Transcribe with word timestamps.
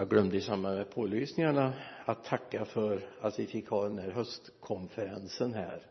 jag 0.00 0.08
glömde 0.08 0.36
i 0.36 0.40
samband 0.40 0.76
med 0.76 0.90
pålysningarna 0.90 1.72
att 2.04 2.24
tacka 2.24 2.64
för 2.64 3.08
att 3.20 3.38
vi 3.38 3.46
fick 3.46 3.68
ha 3.68 3.82
den 3.82 3.98
här 3.98 4.10
höstkonferensen 4.10 5.54
här. 5.54 5.82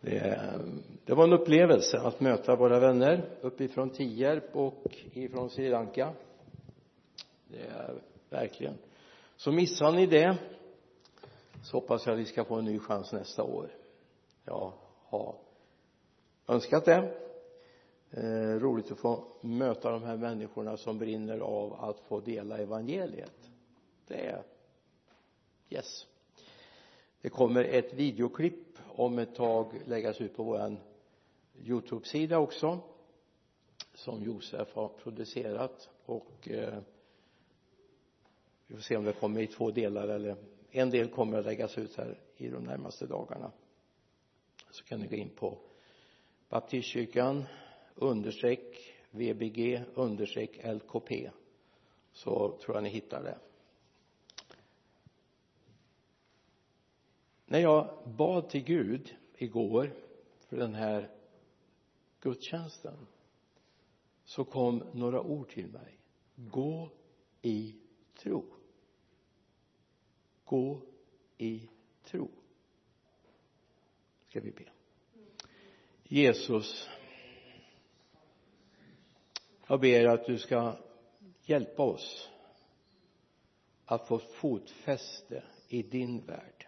Det, 0.00 0.60
det 1.04 1.14
var 1.14 1.24
en 1.24 1.32
upplevelse 1.32 1.98
att 2.00 2.20
möta 2.20 2.56
våra 2.56 2.78
vänner 2.78 3.28
uppifrån 3.40 3.90
Tierp 3.90 4.56
och 4.56 4.96
ifrån 5.12 5.50
Sri 5.50 5.70
Lanka. 5.70 6.12
Det 7.48 7.66
är 7.66 7.94
verkligen. 8.30 8.74
Så 9.36 9.52
missar 9.52 9.92
ni 9.92 10.06
det 10.06 10.36
så 11.62 11.76
hoppas 11.76 12.06
jag 12.06 12.12
att 12.12 12.18
vi 12.20 12.24
ska 12.24 12.44
få 12.44 12.54
en 12.54 12.64
ny 12.64 12.78
chans 12.78 13.12
nästa 13.12 13.42
år. 13.42 13.68
Jag 14.44 14.72
har 15.08 15.34
önskat 16.48 16.84
det 16.84 17.25
eh, 18.10 18.60
roligt 18.60 18.92
att 18.92 18.98
få 18.98 19.24
möta 19.40 19.90
de 19.90 20.02
här 20.02 20.16
människorna 20.16 20.76
som 20.76 20.98
brinner 20.98 21.38
av 21.38 21.72
att 21.72 22.00
få 22.00 22.20
dela 22.20 22.58
evangeliet. 22.58 23.50
Det 24.06 24.26
är 24.26 24.42
yes. 25.70 26.06
Det 27.20 27.28
kommer 27.28 27.64
ett 27.64 27.94
videoklipp 27.94 28.78
om 28.86 29.18
ett 29.18 29.34
tag 29.34 29.80
läggas 29.86 30.20
ut 30.20 30.36
på 30.36 30.42
vår 30.42 30.76
youtube-sida 31.62 32.38
också 32.38 32.78
som 33.94 34.22
Josef 34.22 34.74
har 34.74 34.88
producerat. 34.88 35.88
Och 36.06 36.48
eh, 36.48 36.78
vi 38.66 38.74
får 38.74 38.82
se 38.82 38.96
om 38.96 39.04
det 39.04 39.12
kommer 39.12 39.40
i 39.40 39.46
två 39.46 39.70
delar 39.70 40.08
eller 40.08 40.36
en 40.70 40.90
del 40.90 41.08
kommer 41.08 41.38
att 41.38 41.44
läggas 41.44 41.78
ut 41.78 41.96
här 41.96 42.18
i 42.36 42.48
de 42.48 42.64
närmaste 42.64 43.06
dagarna. 43.06 43.52
Så 44.70 44.84
kan 44.84 45.00
ni 45.00 45.06
gå 45.06 45.16
in 45.16 45.30
på 45.36 45.58
baptistkyrkan 46.48 47.44
understreck 47.96 48.94
vbg 49.10 49.84
understreck 49.94 50.64
lkp 50.64 51.30
så 52.12 52.58
tror 52.62 52.76
jag 52.76 52.82
ni 52.82 52.88
hittar 52.88 53.22
det. 53.22 53.38
När 57.46 57.58
jag 57.58 57.98
bad 58.04 58.48
till 58.48 58.64
Gud 58.64 59.16
igår 59.34 59.92
för 60.48 60.56
den 60.56 60.74
här 60.74 61.10
gudstjänsten 62.20 63.06
så 64.24 64.44
kom 64.44 64.84
några 64.92 65.20
ord 65.20 65.48
till 65.48 65.66
mig. 65.66 65.98
Gå 66.34 66.90
i 67.42 67.74
tro. 68.14 68.44
Gå 70.44 70.80
i 71.38 71.68
tro. 72.04 72.28
Ska 74.28 74.40
vi 74.40 74.50
be? 74.50 74.64
Jesus 76.04 76.88
jag 79.66 79.80
ber 79.80 80.06
att 80.06 80.26
du 80.26 80.38
ska 80.38 80.76
hjälpa 81.42 81.82
oss 81.82 82.30
att 83.84 84.08
få 84.08 84.18
fotfäste 84.18 85.42
i 85.68 85.82
din 85.82 86.26
värld. 86.26 86.66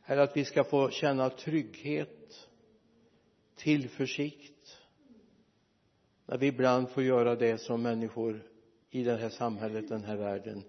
Herre 0.00 0.22
att 0.22 0.36
vi 0.36 0.44
ska 0.44 0.64
få 0.64 0.90
känna 0.90 1.30
trygghet 1.30 2.48
tillförsikt 3.56 4.78
när 6.26 6.38
vi 6.38 6.46
ibland 6.46 6.90
får 6.90 7.02
göra 7.02 7.36
det 7.36 7.58
som 7.58 7.82
människor 7.82 8.42
i 8.90 9.04
det 9.04 9.16
här 9.16 9.30
samhället, 9.30 9.88
den 9.88 10.04
här 10.04 10.16
världen 10.16 10.64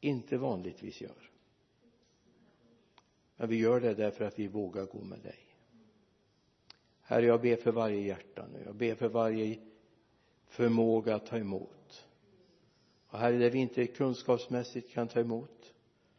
inte 0.00 0.36
vanligtvis 0.36 1.00
gör. 1.00 1.30
Men 3.36 3.48
vi 3.48 3.56
gör 3.56 3.80
det 3.80 3.94
därför 3.94 4.24
att 4.24 4.38
vi 4.38 4.48
vågar 4.48 4.84
gå 4.84 5.04
med 5.04 5.18
dig. 5.18 5.51
Herre 7.12 7.26
jag 7.26 7.40
ber 7.40 7.56
för 7.56 7.72
varje 7.72 8.00
hjärta 8.00 8.46
nu. 8.52 8.62
Jag 8.64 8.74
ber 8.74 8.94
för 8.94 9.08
varje 9.08 9.58
förmåga 10.46 11.14
att 11.14 11.26
ta 11.26 11.38
emot. 11.38 12.08
Och 13.06 13.18
Herre 13.18 13.38
där 13.38 13.50
vi 13.50 13.58
inte 13.58 13.86
kunskapsmässigt 13.86 14.90
kan 14.90 15.08
ta 15.08 15.20
emot 15.20 15.74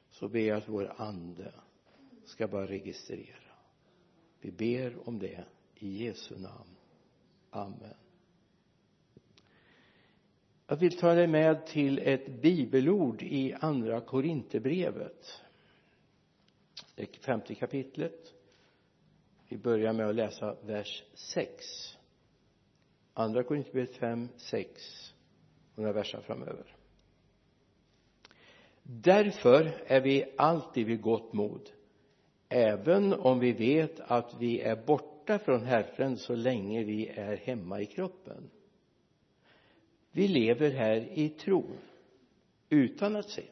så 0.10 0.28
ber 0.28 0.40
jag 0.40 0.58
att 0.58 0.70
vår 0.70 0.94
ande 0.98 1.54
ska 2.26 2.48
bara 2.48 2.68
registrera. 2.68 3.54
Vi 4.40 4.52
ber 4.52 5.08
om 5.10 5.20
det 5.20 5.46
i 5.76 6.06
Jesu 6.06 6.40
namn. 6.40 6.76
Amen. 7.50 7.98
Jag 10.68 10.76
vill 10.76 10.98
ta 10.98 11.14
dig 11.14 11.28
med 11.28 11.68
till 11.68 12.00
ett 12.00 12.42
bibelord 12.42 13.22
i 13.22 13.54
andra 13.54 14.02
Korinthierbrevet 14.02 15.42
det 16.96 17.16
femte 17.18 17.56
kapitlet 17.56 18.33
vi 19.54 19.60
börjar 19.60 19.94
med 19.94 20.10
att 20.10 20.16
läsa 20.16 20.56
vers 20.62 21.04
6 21.14 21.98
andra 23.14 23.44
Korinthierbrevet 23.44 23.96
5, 23.96 24.30
6 24.38 25.14
och 25.76 25.78
några 25.78 25.94
verser 25.94 26.22
framöver. 26.22 26.76
Därför 28.84 29.72
är 29.86 30.02
vi 30.02 30.34
alltid 30.38 30.88
vid 30.88 31.02
gott 31.02 31.34
mod 31.34 31.70
även 32.50 33.14
om 33.14 33.40
vi 33.40 33.52
vet 33.52 34.00
att 34.00 34.36
vi 34.40 34.62
är 34.62 34.76
borta 34.76 35.40
från 35.40 35.64
Herren 35.64 36.18
så 36.18 36.36
länge 36.36 36.84
vi 36.84 37.08
är 37.08 37.38
hemma 37.38 37.82
i 37.82 37.86
kroppen. 37.86 38.50
Vi 40.12 40.28
lever 40.28 40.72
här 40.72 41.10
i 41.14 41.30
tro 41.30 41.66
utan 42.70 43.16
att 43.16 43.30
se. 43.30 43.44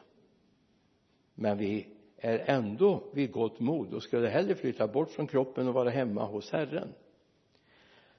Men 1.36 1.58
vi 1.58 1.88
är 2.22 2.44
ändå 2.48 3.04
vid 3.14 3.32
gott 3.32 3.60
mod 3.60 3.94
och 3.94 4.04
skulle 4.04 4.28
hellre 4.28 4.56
flytta 4.56 4.88
bort 4.88 5.10
från 5.12 5.28
kroppen 5.28 5.68
och 5.68 5.74
vara 5.74 5.90
hemma 5.90 6.26
hos 6.26 6.52
Herren. 6.52 6.94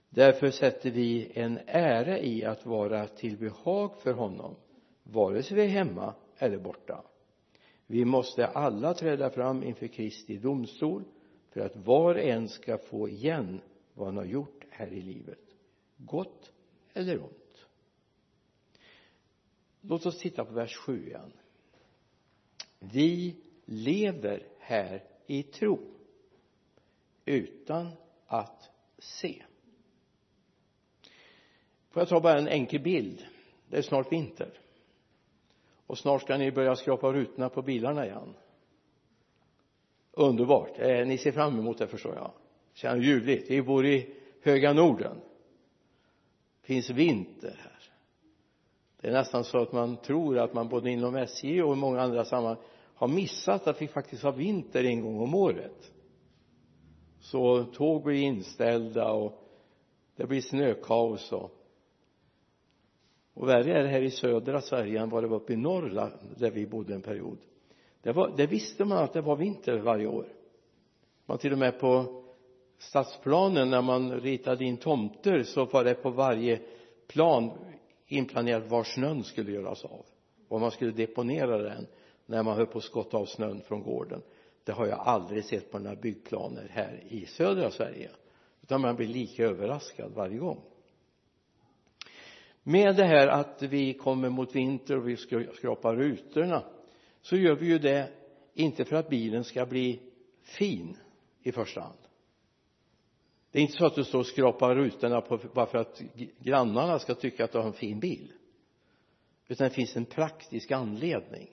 Därför 0.08 0.50
sätter 0.50 0.90
vi 0.90 1.32
en 1.34 1.58
ära 1.66 2.18
i 2.18 2.44
att 2.44 2.66
vara 2.66 3.06
till 3.06 3.38
behag 3.38 3.96
för 4.00 4.12
honom 4.12 4.54
vare 5.02 5.42
sig 5.42 5.56
vi 5.56 5.62
är 5.62 5.68
hemma 5.68 6.14
eller 6.38 6.58
borta. 6.58 7.04
Vi 7.86 8.04
måste 8.04 8.46
alla 8.46 8.94
träda 8.94 9.30
fram 9.30 9.62
inför 9.62 9.86
Kristi 9.86 10.36
domstol 10.36 11.04
för 11.50 11.60
att 11.60 11.76
var 11.76 12.14
och 12.14 12.20
en 12.20 12.48
ska 12.48 12.78
få 12.78 13.08
igen 13.08 13.60
vad 13.94 14.06
han 14.06 14.16
har 14.16 14.24
gjort 14.24 14.64
här 14.70 14.92
i 14.92 15.00
livet 15.00 15.38
gott 15.96 16.52
eller 16.94 17.22
ont. 17.22 17.66
Låt 19.80 20.06
oss 20.06 20.18
titta 20.18 20.44
på 20.44 20.54
vers 20.54 20.76
7 20.76 21.06
igen. 21.06 21.32
Vi 22.78 23.36
lever 23.64 24.46
här 24.58 25.04
i 25.26 25.42
tro 25.42 25.80
utan 27.24 27.88
att 28.26 28.70
se. 28.98 29.42
Får 31.90 32.00
jag 32.00 32.08
ta 32.08 32.20
bara 32.20 32.38
en 32.38 32.48
enkel 32.48 32.80
bild? 32.80 33.26
Det 33.68 33.76
är 33.76 33.82
snart 33.82 34.12
vinter. 34.12 34.58
Och 35.86 35.98
snart 35.98 36.22
ska 36.22 36.36
ni 36.36 36.52
börja 36.52 36.76
skrapa 36.76 37.12
rutorna 37.12 37.48
på 37.48 37.62
bilarna 37.62 38.06
igen. 38.06 38.34
Underbart. 40.12 40.78
Eh, 40.78 41.06
ni 41.06 41.18
ser 41.18 41.32
fram 41.32 41.58
emot 41.58 41.78
det 41.78 41.86
förstår 41.86 42.14
jag. 42.14 42.32
Känns 42.72 43.04
ljuvligt? 43.04 43.50
Vi 43.50 43.62
bor 43.62 43.86
i 43.86 44.14
höga 44.42 44.72
norden. 44.72 45.20
Finns 46.62 46.90
vinter 46.90 47.60
här. 47.62 47.82
Det 49.00 49.08
är 49.08 49.12
nästan 49.12 49.44
så 49.44 49.58
att 49.58 49.72
man 49.72 49.96
tror 49.96 50.38
att 50.38 50.54
man 50.54 50.68
både 50.68 50.90
inom 50.90 51.16
SJ 51.16 51.62
och 51.62 51.72
i 51.72 51.76
många 51.76 52.00
andra 52.00 52.24
sammanhang 52.24 52.64
har 53.02 53.08
missat 53.08 53.66
att 53.66 53.82
vi 53.82 53.88
faktiskt 53.88 54.22
har 54.22 54.32
vinter 54.32 54.84
en 54.84 55.00
gång 55.00 55.20
om 55.20 55.34
året. 55.34 55.92
Så 57.20 57.64
tåg 57.64 58.02
blir 58.02 58.22
inställda 58.22 59.12
och 59.12 59.32
det 60.16 60.26
blir 60.26 60.40
snökaos 60.40 61.32
och 61.32 61.50
och 63.34 63.48
värre 63.48 63.78
är 63.78 63.82
det 63.82 63.88
här 63.88 64.02
i 64.02 64.10
södra 64.10 64.60
Sverige 64.60 65.00
än 65.00 65.10
vad 65.10 65.22
det 65.22 65.28
var 65.28 65.36
uppe 65.36 65.52
i 65.52 65.56
Norrland 65.56 66.12
där 66.36 66.50
vi 66.50 66.66
bodde 66.66 66.94
en 66.94 67.02
period. 67.02 67.38
Det, 68.02 68.12
var, 68.12 68.32
det 68.36 68.46
visste 68.46 68.84
man 68.84 68.98
att 68.98 69.12
det 69.12 69.20
var 69.20 69.36
vinter 69.36 69.78
varje 69.78 70.06
år. 70.06 70.28
Man 71.26 71.38
till 71.38 71.52
och 71.52 71.58
med 71.58 71.80
på 71.80 72.22
stadsplanen 72.78 73.70
när 73.70 73.82
man 73.82 74.20
ritade 74.20 74.64
in 74.64 74.76
tomter 74.76 75.42
så 75.42 75.64
var 75.64 75.84
det 75.84 75.94
på 75.94 76.10
varje 76.10 76.60
plan 77.06 77.50
inplanerat 78.06 78.70
var 78.70 78.84
snön 78.84 79.24
skulle 79.24 79.52
göras 79.52 79.84
av 79.84 80.06
var 80.48 80.58
man 80.58 80.70
skulle 80.70 80.90
deponera 80.90 81.58
den 81.58 81.86
när 82.32 82.42
man 82.42 82.56
höll 82.56 82.66
på 82.66 82.78
att 82.78 82.84
skotta 82.84 83.16
av 83.16 83.26
snön 83.26 83.60
från 83.60 83.82
gården. 83.82 84.22
Det 84.64 84.72
har 84.72 84.86
jag 84.86 84.98
aldrig 84.98 85.44
sett 85.44 85.70
på 85.70 85.78
några 85.78 85.96
byggplaner 85.96 86.68
här 86.70 87.02
i 87.08 87.26
södra 87.26 87.70
Sverige. 87.70 88.10
Utan 88.62 88.80
man 88.80 88.96
blir 88.96 89.06
lika 89.06 89.44
överraskad 89.44 90.12
varje 90.14 90.38
gång. 90.38 90.60
Med 92.62 92.96
det 92.96 93.04
här 93.04 93.28
att 93.28 93.62
vi 93.62 93.94
kommer 93.94 94.28
mot 94.28 94.54
vinter 94.54 94.96
och 94.96 95.08
vi 95.08 95.16
skrapar 95.56 95.96
rutorna 95.96 96.62
så 97.22 97.36
gör 97.36 97.54
vi 97.54 97.66
ju 97.66 97.78
det 97.78 98.08
inte 98.54 98.84
för 98.84 98.96
att 98.96 99.08
bilen 99.08 99.44
ska 99.44 99.66
bli 99.66 100.00
fin 100.42 100.96
i 101.42 101.52
första 101.52 101.80
hand. 101.80 101.98
Det 103.50 103.58
är 103.58 103.62
inte 103.62 103.76
så 103.76 103.86
att 103.86 103.94
du 103.94 104.04
står 104.04 104.18
och 104.18 104.26
skrapar 104.26 104.74
rutorna 104.74 105.20
på, 105.20 105.38
bara 105.54 105.66
för 105.66 105.78
att 105.78 106.02
grannarna 106.38 106.98
ska 106.98 107.14
tycka 107.14 107.44
att 107.44 107.52
du 107.52 107.58
har 107.58 107.66
en 107.66 107.72
fin 107.72 108.00
bil. 108.00 108.32
Utan 109.48 109.68
det 109.68 109.74
finns 109.74 109.96
en 109.96 110.04
praktisk 110.04 110.70
anledning 110.70 111.51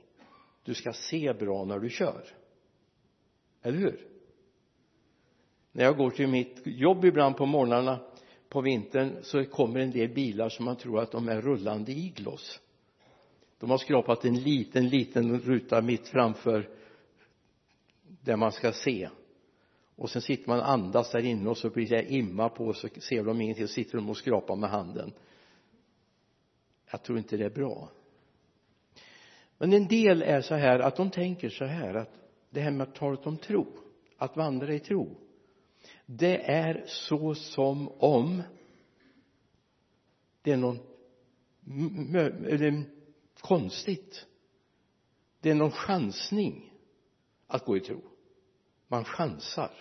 du 0.69 0.75
ska 0.75 0.93
se 0.93 1.33
bra 1.33 1.65
när 1.65 1.79
du 1.79 1.89
kör. 1.89 2.23
Eller 3.61 3.77
hur? 3.77 4.07
När 5.71 5.83
jag 5.83 5.97
går 5.97 6.09
till 6.09 6.27
mitt 6.27 6.61
jobb 6.65 7.05
ibland 7.05 7.37
på 7.37 7.45
morgnarna 7.45 7.99
på 8.49 8.61
vintern 8.61 9.17
så 9.21 9.45
kommer 9.45 9.79
en 9.79 9.91
del 9.91 10.09
bilar 10.09 10.49
som 10.49 10.65
man 10.65 10.75
tror 10.75 10.99
att 10.99 11.11
de 11.11 11.29
är 11.29 11.41
rullande 11.41 11.91
iglos 11.91 12.59
de 13.59 13.69
har 13.69 13.77
skrapat 13.77 14.25
en 14.25 14.39
liten 14.39 14.89
liten 14.89 15.39
ruta 15.39 15.81
mitt 15.81 16.07
framför 16.07 16.69
där 18.21 18.35
man 18.35 18.51
ska 18.51 18.71
se. 18.71 19.09
Och 19.95 20.09
sen 20.09 20.21
sitter 20.21 20.49
man 20.49 20.59
och 20.59 20.69
andas 20.69 21.11
där 21.11 21.25
inne 21.25 21.49
och 21.49 21.57
så 21.57 21.69
blir 21.69 21.89
det 21.89 22.13
imma 22.13 22.49
på 22.49 22.65
och 22.65 22.75
så 22.75 22.87
ser 22.87 23.23
de 23.23 23.41
ingenting 23.41 23.67
så 23.67 23.73
sitter 23.73 23.97
de 23.97 24.09
och 24.09 24.17
skrapar 24.17 24.55
med 24.55 24.69
handen. 24.69 25.13
Jag 26.91 27.03
tror 27.03 27.17
inte 27.17 27.37
det 27.37 27.45
är 27.45 27.49
bra 27.49 27.89
men 29.59 29.73
en 29.73 29.87
del 29.87 30.21
är 30.21 30.41
så 30.41 30.55
här 30.55 30.79
att 30.79 30.95
de 30.95 31.11
tänker 31.11 31.49
så 31.49 31.65
här 31.65 31.93
att 31.93 32.09
det 32.49 32.61
här 32.61 32.71
med 32.71 32.93
talet 32.93 33.27
om 33.27 33.37
tro 33.37 33.67
att 34.17 34.37
vandra 34.37 34.73
i 34.73 34.79
tro 34.79 35.15
det 36.05 36.51
är 36.51 36.83
så 36.87 37.35
som 37.35 37.89
om 37.89 38.43
det 40.41 40.51
är 40.51 40.57
någon 40.57 40.79
eller 42.45 42.83
konstigt. 43.39 44.25
Det 45.39 45.49
är 45.49 45.55
någon 45.55 45.71
chansning 45.71 46.73
att 47.47 47.65
gå 47.65 47.77
i 47.77 47.79
tro. 47.79 48.01
Man 48.87 49.05
chansar. 49.05 49.71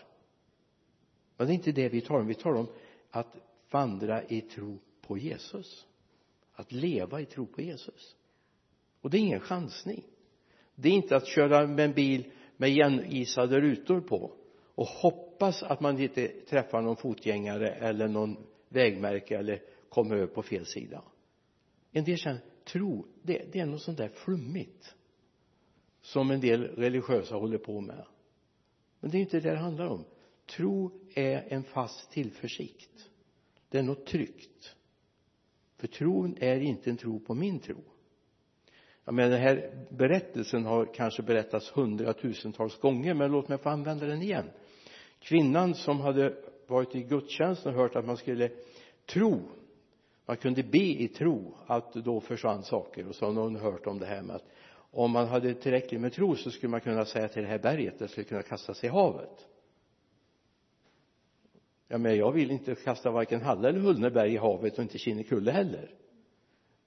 Men 1.37 1.47
det 1.47 1.53
är 1.53 1.55
inte 1.55 1.73
det 1.73 1.89
vi 1.89 2.01
talar 2.01 2.21
om. 2.21 2.27
Vi 2.27 2.35
talar 2.35 2.61
om 2.61 2.69
att 3.11 3.37
vandra 3.71 4.25
i 4.25 4.41
tro 4.41 4.79
på 5.01 5.19
Jesus. 5.19 5.87
Att 6.53 6.73
leva 6.73 7.21
i 7.21 7.27
tro 7.27 7.47
på 7.47 7.63
Jesus 7.63 8.17
och 9.01 9.11
det 9.11 9.17
är 9.17 9.21
ingen 9.21 9.41
chansning. 9.41 10.05
Det 10.75 10.89
är 10.89 10.93
inte 10.93 11.17
att 11.17 11.27
köra 11.27 11.67
med 11.67 11.85
en 11.85 11.93
bil 11.93 12.33
med 12.57 12.71
igenisade 12.71 13.61
rutor 13.61 14.01
på 14.01 14.33
och 14.75 14.87
hoppas 14.87 15.63
att 15.63 15.81
man 15.81 16.01
inte 16.01 16.29
träffar 16.29 16.83
någon 16.83 16.97
fotgängare 16.97 17.69
eller 17.69 18.09
någon 18.09 18.37
vägmärke 18.69 19.39
eller 19.39 19.63
kommer 19.89 20.17
över 20.17 20.27
på 20.27 20.43
fel 20.43 20.67
sida. 20.67 21.03
En 21.93 22.05
del 22.05 22.17
känner 22.17 22.41
tro 22.65 23.07
det, 23.23 23.53
det 23.53 23.61
är 23.61 23.67
något 23.67 23.83
sånt 23.83 23.99
där 23.99 24.09
flummigt 24.09 24.95
som 26.01 26.31
en 26.31 26.41
del 26.41 26.63
religiösa 26.63 27.35
håller 27.35 27.59
på 27.59 27.81
med. 27.81 28.05
Men 29.01 29.11
det 29.11 29.19
är 29.19 29.21
inte 29.21 29.41
det 29.41 29.51
det 29.51 29.59
handlar 29.59 29.87
om. 29.87 30.05
Tro 30.47 31.01
är 31.15 31.53
en 31.53 31.65
fast 31.65 32.11
tillförsikt. 32.11 33.11
Det 33.69 33.79
är 33.79 33.83
något 33.83 34.07
tryggt. 34.07 34.77
För 35.77 35.87
tron 35.87 36.37
är 36.41 36.61
inte 36.61 36.91
en 36.91 36.97
tro 36.97 37.21
på 37.21 37.35
min 37.35 37.61
tro 37.61 37.77
jag 39.09 39.15
menar 39.15 39.31
den 39.31 39.41
här 39.41 39.71
berättelsen 39.89 40.65
har 40.67 40.95
kanske 40.95 41.23
berättats 41.23 41.71
hundratusentals 41.71 42.81
gånger 42.81 43.15
men 43.15 43.33
låt 43.33 43.49
mig 43.49 43.59
få 43.59 43.69
använda 43.69 44.07
den 44.07 44.23
igen. 44.23 44.51
Kvinnan 45.21 45.75
som 45.75 46.01
hade 46.01 46.35
varit 46.67 46.95
i 46.95 47.03
gudstjänsten 47.03 47.75
och 47.75 47.81
hört 47.81 47.97
att 47.97 48.07
man 48.07 48.17
skulle 48.17 48.51
tro 49.07 49.41
man 50.27 50.37
kunde 50.37 50.63
be 50.63 50.79
i 50.79 51.09
tro 51.09 51.55
att 51.67 51.95
då 51.95 52.21
försvann 52.21 52.63
saker. 52.63 53.09
Och 53.09 53.15
så 53.15 53.27
har 53.27 53.33
någon 53.33 53.57
hört 53.57 53.87
om 53.87 53.99
det 53.99 54.07
här 54.07 54.23
med 54.23 54.37
att 54.37 54.45
om 54.91 55.11
man 55.11 55.27
hade 55.29 55.55
tillräckligt 55.55 56.01
med 56.01 56.13
tro 56.13 56.37
så 56.37 56.51
skulle 56.51 56.71
man 56.71 56.81
kunna 56.81 57.05
säga 57.05 57.29
till 57.29 57.43
det 57.43 57.49
här 57.49 57.59
berget 57.59 57.99
det 57.99 58.09
skulle 58.09 58.25
kunna 58.25 58.43
kasta 58.43 58.75
sig 58.75 58.89
i 58.89 58.93
havet. 58.93 59.47
Ja 61.89 61.99
men 61.99 62.17
jag 62.17 62.33
vill 62.33 62.51
inte 62.51 62.75
kasta 62.75 63.11
varken 63.11 63.41
Halla 63.41 63.69
eller 63.69 63.81
Hullneberg 63.81 64.33
i 64.33 64.37
havet 64.37 64.79
och 64.79 64.83
inte 64.83 64.99
Kinnekulle 64.99 65.51
heller 65.51 65.91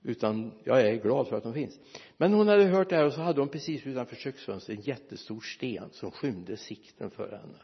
utan 0.03 0.51
jag 0.63 0.81
är 0.81 0.95
glad 0.95 1.27
för 1.27 1.36
att 1.36 1.44
de 1.44 1.53
finns. 1.53 1.80
Men 2.18 2.33
hon 2.33 2.48
hade 2.48 2.63
hört 2.63 2.89
det 2.89 2.95
här 2.95 3.06
och 3.06 3.13
så 3.13 3.21
hade 3.21 3.42
hon 3.42 3.50
precis 3.50 3.88
utanför 3.88 4.15
köksfönstret 4.15 4.77
en 4.77 4.83
jättestor 4.83 5.42
sten 5.42 5.89
som 5.92 6.12
skymde 6.12 6.57
sikten 6.57 7.12
för 7.12 7.31
henne. 7.31 7.59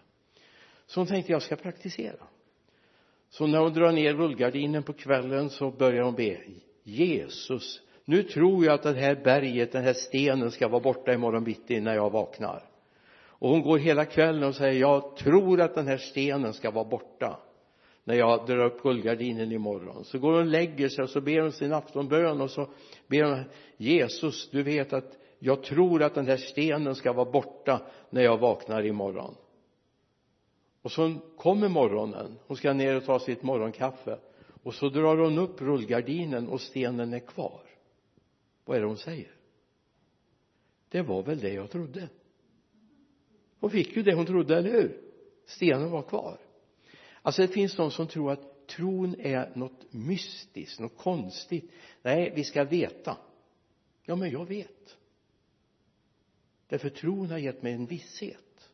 Så 0.86 1.00
hon 1.00 1.08
tänkte 1.08 1.32
jag 1.32 1.42
ska 1.42 1.56
praktisera. 1.56 2.28
Så 3.30 3.48
när 3.48 3.60
hon 3.60 3.74
drar 3.74 3.92
ner 3.92 4.14
rullgardinen 4.14 4.84
på 4.84 4.94
kvällen 4.94 5.50
så 5.50 5.72
börjar 5.72 6.04
hon 6.04 6.16
be 6.16 6.38
Jesus 6.84 7.82
nu 8.10 8.24
tror 8.24 8.66
jag 8.66 8.74
att 8.74 8.84
det 8.84 8.94
här 8.94 9.16
berget, 9.16 9.72
den 9.72 9.84
här 9.84 9.94
stenen 9.94 10.52
ska 10.52 10.68
vara 10.68 10.82
borta 10.82 11.14
imorgon 11.14 11.44
bitti 11.44 11.80
när 11.80 11.96
jag 11.96 12.10
vaknar. 12.10 12.64
Och 13.40 13.50
hon 13.50 13.62
går 13.62 13.78
hela 13.78 14.06
kvällen 14.06 14.44
och 14.44 14.56
säger 14.56 14.80
jag 14.82 15.16
tror 15.16 15.62
att 15.62 15.76
den 15.76 15.88
här 15.88 15.98
stenen 15.98 16.54
ska 16.54 16.72
vara 16.72 16.86
borta 16.86 17.40
när 18.08 18.16
jag 18.16 18.46
drar 18.46 18.66
upp 18.66 18.86
rullgardinen 18.86 19.52
imorgon. 19.52 20.06
Så 20.06 20.20
går 20.20 20.32
hon 20.32 20.42
och 20.42 20.46
lägger 20.46 20.90
sig 20.90 21.04
och 21.04 21.10
så 21.10 21.22
ber 21.22 21.42
hon 21.42 21.52
sin 21.52 21.74
aftonbön 21.74 22.42
och 22.42 22.52
så 22.52 22.70
ber 23.08 23.24
hon 23.24 23.44
Jesus 23.78 24.50
du 24.52 24.64
vet 24.64 24.94
att 24.94 25.18
jag 25.40 25.64
tror 25.64 26.04
att 26.04 26.16
den 26.16 26.28
här 26.28 26.38
stenen 26.38 26.96
ska 26.96 27.14
vara 27.14 27.32
borta 27.32 27.82
när 28.10 28.22
jag 28.22 28.38
vaknar 28.38 28.86
imorgon. 28.86 29.36
Och 30.82 30.92
så 30.92 31.16
kommer 31.38 31.70
morgonen. 31.70 32.40
Hon 32.48 32.58
ska 32.58 32.74
ner 32.74 32.96
och 32.96 33.06
ta 33.06 33.20
sitt 33.20 33.44
morgonkaffe. 33.44 34.20
Och 34.64 34.74
så 34.74 34.90
drar 34.90 35.18
hon 35.18 35.38
upp 35.38 35.62
rullgardinen 35.62 36.48
och 36.48 36.62
stenen 36.62 37.14
är 37.14 37.20
kvar. 37.20 37.62
Vad 38.66 38.78
är 38.78 38.82
det 38.82 38.88
hon 38.88 38.98
säger? 38.98 39.36
Det 40.90 41.02
var 41.02 41.24
väl 41.24 41.40
det 41.40 41.54
jag 41.54 41.72
trodde. 41.72 42.10
Hon 43.60 43.70
fick 43.70 43.96
ju 43.96 44.04
det 44.04 44.14
hon 44.16 44.26
trodde, 44.26 44.58
eller 44.58 44.72
hur? 44.72 45.02
Stenen 45.46 45.92
var 45.92 46.02
kvar 46.02 46.47
alltså 47.28 47.42
det 47.42 47.48
finns 47.48 47.76
de 47.76 47.92
som 47.92 48.08
tror 48.08 48.32
att 48.32 48.68
tron 48.68 49.16
är 49.20 49.52
något 49.56 49.94
mystiskt, 49.94 50.80
något 50.80 50.98
konstigt. 50.98 51.72
Nej, 52.02 52.34
vi 52.36 52.44
ska 52.44 52.64
veta. 52.64 53.18
Ja, 54.06 54.16
men 54.16 54.32
jag 54.32 54.46
vet. 54.46 54.98
Därför 56.68 56.90
tron 56.90 57.30
har 57.30 57.38
gett 57.38 57.64
mig 57.64 57.74
en 57.74 57.86
visshet. 57.86 58.70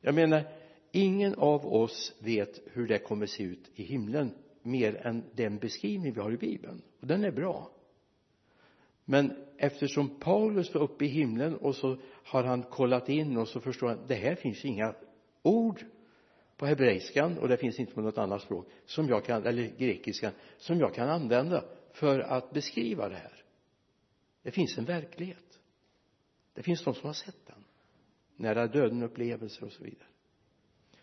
Jag 0.00 0.14
menar 0.14 0.44
ingen 0.92 1.34
av 1.34 1.66
oss 1.66 2.14
vet 2.18 2.60
hur 2.72 2.88
det 2.88 2.98
kommer 2.98 3.26
se 3.26 3.42
ut 3.42 3.70
i 3.74 3.82
himlen 3.82 4.34
mer 4.62 5.06
än 5.06 5.24
den 5.34 5.58
beskrivning 5.58 6.12
vi 6.12 6.20
har 6.20 6.32
i 6.32 6.36
bibeln. 6.36 6.82
Och 7.00 7.06
den 7.06 7.24
är 7.24 7.32
bra. 7.32 7.70
Men 9.04 9.44
eftersom 9.58 10.20
Paulus 10.20 10.74
var 10.74 10.82
uppe 10.82 11.04
i 11.04 11.08
himlen 11.08 11.56
och 11.56 11.76
så 11.76 11.98
har 12.24 12.44
han 12.44 12.62
kollat 12.62 13.08
in 13.08 13.36
och 13.36 13.48
så 13.48 13.60
förstår 13.60 13.88
han 13.88 14.06
det 14.06 14.14
här 14.14 14.34
finns 14.34 14.64
inga 14.64 14.94
ord 15.42 15.84
på 16.56 16.66
hebreiskan 16.66 17.38
och 17.38 17.48
det 17.48 17.56
finns 17.56 17.80
inte 17.80 17.94
på 17.94 18.00
något 18.00 18.18
annat 18.18 18.42
språk 18.42 18.68
som 18.84 19.08
jag 19.08 19.24
kan, 19.24 19.46
eller 19.46 19.66
grekiskan 19.78 20.32
som 20.58 20.78
jag 20.78 20.94
kan 20.94 21.08
använda 21.08 21.64
för 21.92 22.20
att 22.20 22.50
beskriva 22.52 23.08
det 23.08 23.16
här. 23.16 23.44
Det 24.42 24.50
finns 24.50 24.78
en 24.78 24.84
verklighet. 24.84 25.60
Det 26.54 26.62
finns 26.62 26.84
de 26.84 26.94
som 26.94 27.06
har 27.06 27.14
sett 27.14 27.46
den. 27.46 27.64
Nära 28.36 28.66
döden 28.66 29.02
upplevelser 29.02 29.64
och 29.64 29.72
så 29.72 29.84
vidare. 29.84 30.08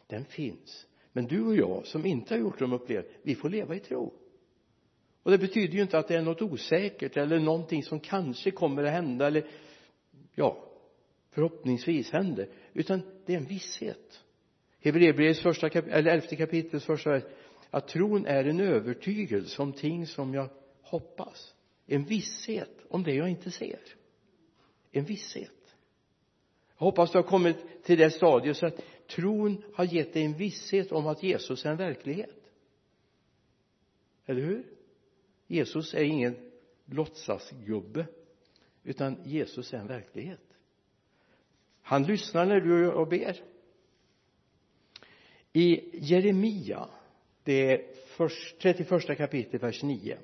Den 0.07 0.25
finns. 0.25 0.88
Men 1.11 1.27
du 1.27 1.45
och 1.45 1.56
jag 1.56 1.88
som 1.88 2.06
inte 2.06 2.33
har 2.33 2.39
gjort 2.39 2.59
de 2.59 2.73
upplevelserna 2.73 3.19
vi 3.23 3.35
får 3.35 3.49
leva 3.49 3.75
i 3.75 3.79
tro. 3.79 4.13
Och 5.23 5.31
det 5.31 5.37
betyder 5.37 5.73
ju 5.73 5.81
inte 5.81 5.97
att 5.97 6.07
det 6.07 6.16
är 6.16 6.21
något 6.21 6.42
osäkert 6.42 7.18
eller 7.18 7.39
någonting 7.39 7.83
som 7.83 7.99
kanske 7.99 8.51
kommer 8.51 8.83
att 8.83 8.92
hända 8.92 9.28
eller 9.28 9.47
ja 10.35 10.69
förhoppningsvis 11.30 12.11
händer. 12.11 12.49
Utan 12.73 13.01
det 13.25 13.33
är 13.33 13.37
en 13.37 13.45
visshet. 13.45 14.23
Hebreerbrevets 14.83 15.42
första 15.42 15.69
kap 15.69 15.85
eller 15.87 16.11
elfte 16.11 16.35
kapitlets 16.35 16.85
första 16.85 17.09
vers. 17.09 17.23
Att 17.69 17.87
tron 17.87 18.25
är 18.25 18.45
en 18.45 18.59
övertygelse 18.59 19.61
om 19.61 19.73
ting 19.73 20.07
som 20.07 20.33
jag 20.33 20.49
hoppas. 20.81 21.56
En 21.85 22.06
visshet 22.06 22.85
om 22.90 23.04
det 23.04 23.13
jag 23.13 23.30
inte 23.30 23.52
ser. 23.52 23.80
En 24.92 25.06
visshet. 25.06 25.75
Jag 26.78 26.85
hoppas 26.85 27.11
du 27.11 27.18
har 27.18 27.23
kommit 27.23 27.83
till 27.83 27.97
det 27.97 28.11
stadiet 28.11 28.57
så 28.57 28.66
att 28.66 28.81
tron 29.07 29.63
har 29.73 29.83
gett 29.83 30.13
dig 30.13 30.23
en 30.23 30.37
visshet 30.37 30.92
om 30.92 31.07
att 31.07 31.23
Jesus 31.23 31.66
är 31.66 31.69
en 31.69 31.78
verklighet. 31.78 32.52
Eller 34.25 34.42
hur? 34.42 34.66
Jesus 35.47 35.94
är 35.94 36.04
ingen 36.04 36.35
låtsasgubbe 36.85 38.07
utan 38.83 39.18
Jesus 39.25 39.73
är 39.73 39.78
en 39.78 39.87
verklighet. 39.87 40.57
Han 41.81 42.04
lyssnar 42.04 42.45
när 42.45 42.59
du 42.59 42.92
och 42.92 43.07
ber 43.07 43.53
i 45.54 45.90
Jeremia 45.94 46.90
det 47.44 47.81
först, 48.06 48.62
31 48.62 49.18
kapitel 49.18 49.60
vers 49.60 49.83
9 49.83 50.18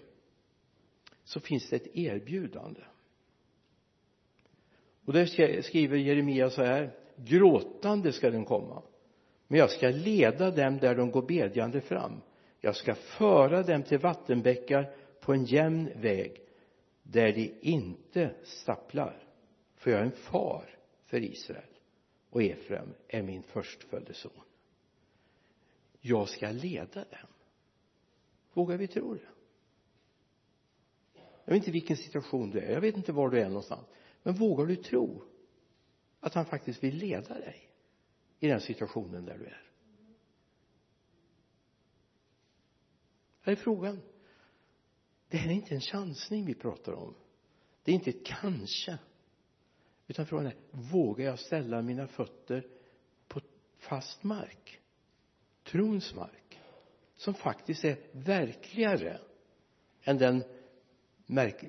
så 1.24 1.40
finns 1.40 1.70
det 1.70 1.76
ett 1.76 1.96
erbjudande. 1.96 2.82
Och 5.06 5.14
där 5.14 5.62
skriver 5.62 5.98
Jeremia 5.98 6.50
så 6.50 6.64
här 6.64 6.92
gråtande 7.16 8.14
ska 8.14 8.30
den 8.30 8.46
komma 8.46 8.84
men 9.48 9.60
jag 9.60 9.70
ska 9.70 9.90
leda 9.90 10.52
dem 10.52 10.78
där 10.78 10.96
de 10.96 11.12
går 11.12 11.22
bedjande 11.22 11.82
fram. 11.82 12.22
Jag 12.62 12.76
ska 12.76 12.96
föra 12.96 13.64
dem 13.64 13.84
till 13.84 14.00
vattenbäckar 14.00 14.94
på 15.22 15.34
en 15.34 15.46
jämn 15.46 15.90
väg 15.96 16.42
där 17.04 17.32
de 17.32 17.54
inte 17.62 18.36
stapplar 18.44 19.24
för 19.76 19.92
jag 19.92 20.00
är 20.00 20.04
en 20.04 20.12
far 20.12 20.78
för 21.06 21.24
Israel 21.24 21.64
och 22.30 22.44
Efraim 22.44 22.94
är 23.08 23.22
min 23.22 23.44
förstfödde 23.44 24.14
son 24.14 24.32
jag 26.02 26.30
ska 26.30 26.52
leda 26.52 27.04
dem. 27.04 27.30
Vågar 28.54 28.78
vi 28.78 28.88
tro 28.88 29.14
det? 29.14 29.22
Jag 31.46 31.54
vet 31.54 31.64
inte 31.64 31.72
vilken 31.72 31.98
situation 31.98 32.50
du 32.50 32.60
är. 32.60 32.72
Jag 32.72 32.82
vet 32.82 32.98
inte 32.98 33.12
var 33.12 33.30
du 33.30 33.40
är 33.40 33.48
någonstans. 33.48 33.88
Men 34.24 34.36
vågar 34.36 34.66
du 34.66 34.76
tro 34.76 35.24
att 36.20 36.34
han 36.34 36.46
faktiskt 36.46 36.84
vill 36.84 36.96
leda 36.96 37.34
dig 37.34 37.72
i 38.40 38.48
den 38.48 38.62
situationen 38.62 39.26
där 39.26 39.38
du 39.38 39.46
är? 39.46 39.64
Här 43.42 43.52
är 43.52 43.56
frågan. 43.56 44.02
Det 45.28 45.38
här 45.38 45.50
är 45.50 45.54
inte 45.54 45.76
en 45.76 45.82
chansning 45.82 46.46
vi 46.46 46.54
pratar 46.54 46.94
om. 46.94 47.16
Det 47.84 47.92
är 47.92 47.96
inte 47.96 48.10
ett 48.10 48.26
kanske. 48.26 48.98
Utan 50.08 50.26
frågan 50.26 50.46
är 50.46 50.56
vågar 50.72 51.26
jag 51.26 51.40
ställa 51.40 51.82
mina 51.82 52.08
fötter 52.08 52.68
på 53.28 53.42
fast 53.78 54.24
mark? 54.24 54.82
Trons 55.72 56.16
mark 56.16 56.60
som 57.16 57.34
faktiskt 57.34 57.86
är 57.86 57.98
verkligare 58.12 59.20
än 60.04 60.18
den 60.18 60.44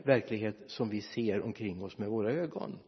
verklighet 0.05 0.57
som 0.67 0.89
vi 0.89 1.01
ser 1.01 1.41
omkring 1.41 1.83
oss 1.83 1.99
med 1.99 2.09
våra 2.09 2.33
ögon. 2.33 2.79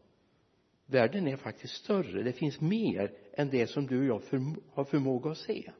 Världen 0.86 1.28
är 1.28 1.36
faktiskt 1.36 1.74
större. 1.74 2.22
Det 2.22 2.32
finns 2.32 2.60
mer 2.60 3.12
än 3.32 3.50
det 3.50 3.66
som 3.66 3.86
du 3.86 3.98
och 3.98 4.06
jag 4.06 4.22
förm 4.22 4.62
har 4.72 4.84
förmåga 4.84 5.30
att 5.30 5.38
se. 5.38 5.72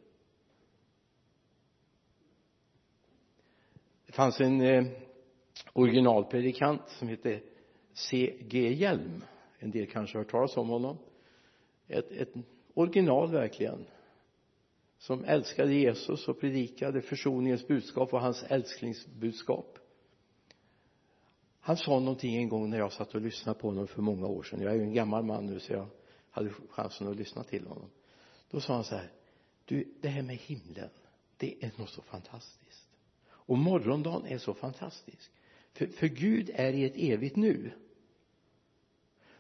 Det 4.07 4.13
fanns 4.13 4.41
en 4.41 4.61
eh, 4.61 4.87
originalpredikant 5.73 6.89
som 6.89 7.09
hette 7.09 7.41
C.G. 7.93 8.73
Hjelm. 8.73 9.25
En 9.59 9.71
del 9.71 9.87
kanske 9.87 10.19
har 10.19 10.25
hört 10.25 10.31
talas 10.31 10.57
om 10.57 10.69
honom. 10.69 10.99
Ett, 11.89 12.11
ett 12.13 12.33
original 12.75 13.31
verkligen 13.33 13.87
som 15.03 15.25
älskade 15.25 15.75
Jesus 15.75 16.29
och 16.29 16.41
predikade 16.41 17.03
försoningens 17.03 17.69
budskap 17.69 18.15
och 18.15 18.21
hans 18.21 18.43
älsklingsbudskap. 18.43 19.79
Han 21.61 21.77
sa 21.77 21.99
någonting 21.99 22.37
en 22.37 22.49
gång 22.49 22.71
när 22.71 22.79
jag 22.79 22.93
satt 22.93 23.15
och 23.15 23.21
lyssnade 23.21 23.59
på 23.59 23.69
honom 23.69 23.87
för 23.87 24.03
många 24.03 24.27
år 24.27 24.43
sedan. 24.43 24.61
Jag 24.61 24.73
är 24.73 24.77
ju 24.77 24.83
en 24.83 24.95
gammal 24.95 25.25
man 25.25 25.47
nu 25.47 25.61
så 25.61 25.73
jag 25.73 25.87
hade 26.31 26.51
chansen 26.71 27.09
att 27.09 27.17
lyssna 27.17 27.45
till 27.45 27.67
honom. 27.67 27.91
Då 28.51 28.61
sa 28.61 28.75
han 28.75 28.85
så 28.85 28.95
här 28.95 29.11
du 29.65 29.95
det 30.01 30.09
här 30.09 30.23
med 30.23 30.37
himlen 30.37 30.89
det 31.37 31.65
är 31.65 31.71
något 31.77 31.91
så 31.91 32.03
fantastiskt. 32.03 32.89
Och 33.29 33.59
morgondagen 33.59 34.27
är 34.27 34.39
så 34.39 34.55
fantastisk. 34.55 35.31
För, 35.73 35.87
för 35.87 36.07
Gud 36.07 36.51
är 36.55 36.73
i 36.73 36.85
ett 36.85 36.97
evigt 36.97 37.37
nu. 37.37 37.73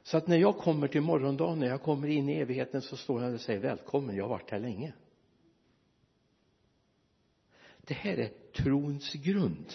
Så 0.02 0.16
att 0.16 0.26
när 0.26 0.37
jag 0.37 0.57
kommer 0.57 0.88
till 0.88 1.00
morgondagen 1.00 1.59
när 1.59 1.66
jag 1.66 1.83
kommer 1.83 2.09
in 2.09 2.28
i 2.28 2.35
evigheten 2.35 2.83
så 2.83 2.97
står 2.97 3.21
han 3.21 3.35
och 3.35 3.40
säger 3.40 3.61
välkommen 3.61 4.16
jag 4.16 4.25
har 4.25 4.28
varit 4.28 4.50
här 4.50 4.61
länge 4.61 4.92
det 7.87 7.95
här 7.95 8.17
är 8.17 8.33
trons 8.53 9.12
grund. 9.12 9.73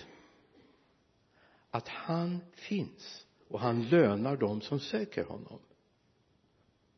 Att 1.69 1.87
han 1.87 2.39
finns 2.53 3.25
och 3.47 3.59
han 3.59 3.89
lönar 3.89 4.37
dem 4.37 4.61
som 4.61 4.79
söker 4.79 5.23
honom. 5.23 5.59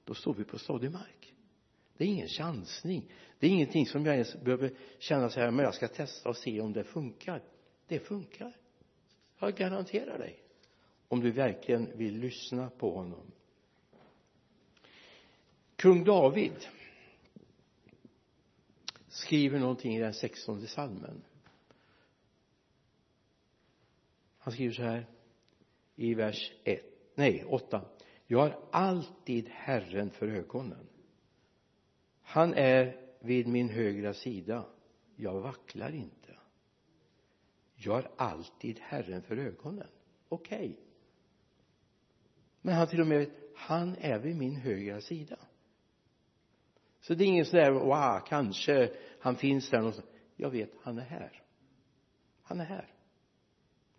Då 0.03 0.13
står 0.13 0.33
vi 0.33 0.43
på 0.43 0.59
stadig 0.59 0.91
mark. 0.91 1.33
Det 1.97 2.03
är 2.03 2.07
ingen 2.07 2.27
chansning. 2.27 3.11
Det 3.39 3.47
är 3.47 3.51
ingenting 3.51 3.85
som 3.85 4.05
jag 4.05 4.15
ens 4.15 4.41
behöver 4.41 4.71
känna 4.99 5.29
så 5.29 5.39
här 5.39 5.51
men 5.51 5.65
jag 5.65 5.75
ska 5.75 5.87
testa 5.87 6.29
och 6.29 6.37
se 6.37 6.61
om 6.61 6.73
det 6.73 6.83
funkar. 6.83 7.43
Det 7.87 7.99
funkar. 7.99 8.57
Jag 9.39 9.55
garanterar 9.55 10.17
dig. 10.17 10.43
Om 11.07 11.19
du 11.19 11.31
verkligen 11.31 11.97
vill 11.97 12.17
lyssna 12.17 12.69
på 12.69 12.95
honom. 12.95 13.31
Kung 15.75 16.03
David 16.03 16.67
skriver 19.19 19.59
någonting 19.59 19.95
i 19.95 19.99
den 19.99 20.13
sextonde 20.13 20.67
salmen. 20.67 21.21
Han 24.37 24.53
skriver 24.53 24.73
så 24.73 24.81
här 24.81 25.05
i 25.95 26.13
vers 26.13 26.51
1 26.63 26.81
nej 27.15 27.45
8 27.45 27.85
jag 28.31 28.39
har 28.39 28.59
alltid 28.71 29.49
Herren 29.49 30.09
för 30.09 30.27
ögonen. 30.27 30.87
Han 32.21 32.53
är 32.53 33.01
vid 33.19 33.47
min 33.47 33.69
högra 33.69 34.13
sida. 34.13 34.65
Jag 35.15 35.41
vacklar 35.41 35.95
inte. 35.95 36.35
Jag 37.75 37.93
har 37.93 38.11
alltid 38.17 38.79
Herren 38.79 39.21
för 39.21 39.37
ögonen. 39.37 39.87
Okej. 40.29 40.57
Okay. 40.57 40.75
men 42.61 42.75
han 42.75 42.87
till 42.87 43.01
och 43.01 43.07
med 43.07 43.29
han 43.55 43.95
är 43.95 44.19
vid 44.19 44.35
min 44.35 44.55
högra 44.55 45.01
sida. 45.01 45.37
Så 47.01 47.13
det 47.13 47.23
är 47.23 47.27
ingen 47.27 47.45
sådär 47.45 47.71
wow 47.71 48.19
kanske 48.27 48.95
han 49.19 49.35
finns 49.35 49.69
där 49.69 49.77
någonstans. 49.77 50.09
Jag 50.35 50.49
vet 50.49 50.71
han 50.81 50.97
är 50.97 51.05
här. 51.05 51.41
Han 52.43 52.59
är 52.59 52.65
här. 52.65 52.93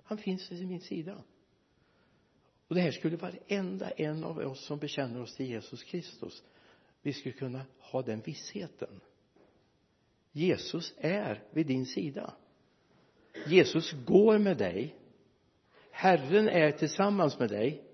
Han 0.03 0.19
finns 0.19 0.53
vid 0.53 0.69
min 0.69 0.81
sida. 0.81 1.23
Och 2.69 2.75
det 2.75 2.81
här 2.81 2.91
skulle 2.91 3.17
varenda 3.17 3.91
en 3.91 4.25
av 4.25 4.39
oss 4.39 4.65
som 4.67 4.79
bekänner 4.79 5.23
oss 5.23 5.37
till 5.37 5.47
Jesus 5.47 5.83
Kristus 5.85 6.43
vi 7.03 7.13
skulle 7.13 7.35
kunna 7.35 7.67
ha 7.79 8.03
den 8.03 8.21
vissheten. 8.21 9.01
Jesus 10.33 10.95
är 10.97 11.45
vid 11.51 11.67
din 11.67 11.87
sida. 11.87 12.35
Jesus 13.47 13.93
går 13.93 14.39
med 14.39 14.57
dig. 14.57 14.97
Herren 15.91 16.49
är 16.49 16.73
tillsammans 16.73 17.39
med 17.39 17.49
dig. 17.49 17.85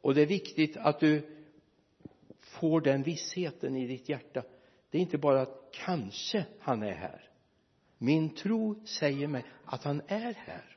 Och 0.00 0.14
det 0.14 0.22
är 0.22 0.26
viktigt 0.26 0.76
att 0.76 1.00
du 1.00 1.22
får 2.40 2.80
den 2.80 3.02
vissheten 3.02 3.76
i 3.76 3.86
ditt 3.86 4.08
hjärta 4.08 4.42
det 4.90 4.98
är 4.98 5.02
inte 5.02 5.18
bara 5.18 5.40
att 5.40 5.68
kanske 5.72 6.46
han 6.60 6.82
är 6.82 6.94
här. 6.94 7.30
Min 7.98 8.34
tro 8.34 8.86
säger 8.86 9.28
mig 9.28 9.44
att 9.64 9.84
han 9.84 10.02
är 10.06 10.34
här. 10.34 10.76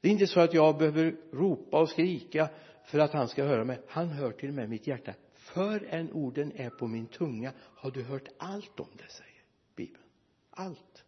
Det 0.00 0.08
är 0.08 0.12
inte 0.12 0.26
så 0.26 0.40
att 0.40 0.54
jag 0.54 0.78
behöver 0.78 1.16
ropa 1.32 1.80
och 1.80 1.88
skrika 1.88 2.48
för 2.84 2.98
att 2.98 3.12
han 3.12 3.28
ska 3.28 3.44
höra 3.44 3.64
mig. 3.64 3.80
Han 3.88 4.08
hör 4.08 4.32
till 4.32 4.48
och 4.48 4.54
med 4.54 4.68
mitt 4.68 4.86
hjärta. 4.86 5.14
Förrän 5.34 6.12
orden 6.12 6.52
är 6.54 6.70
på 6.70 6.86
min 6.86 7.06
tunga 7.06 7.52
har 7.58 7.90
du 7.90 8.02
hört 8.02 8.28
allt 8.38 8.80
om 8.80 8.88
det 8.92 9.12
säger 9.12 9.42
bibeln. 9.76 10.04
Allt. 10.50 11.04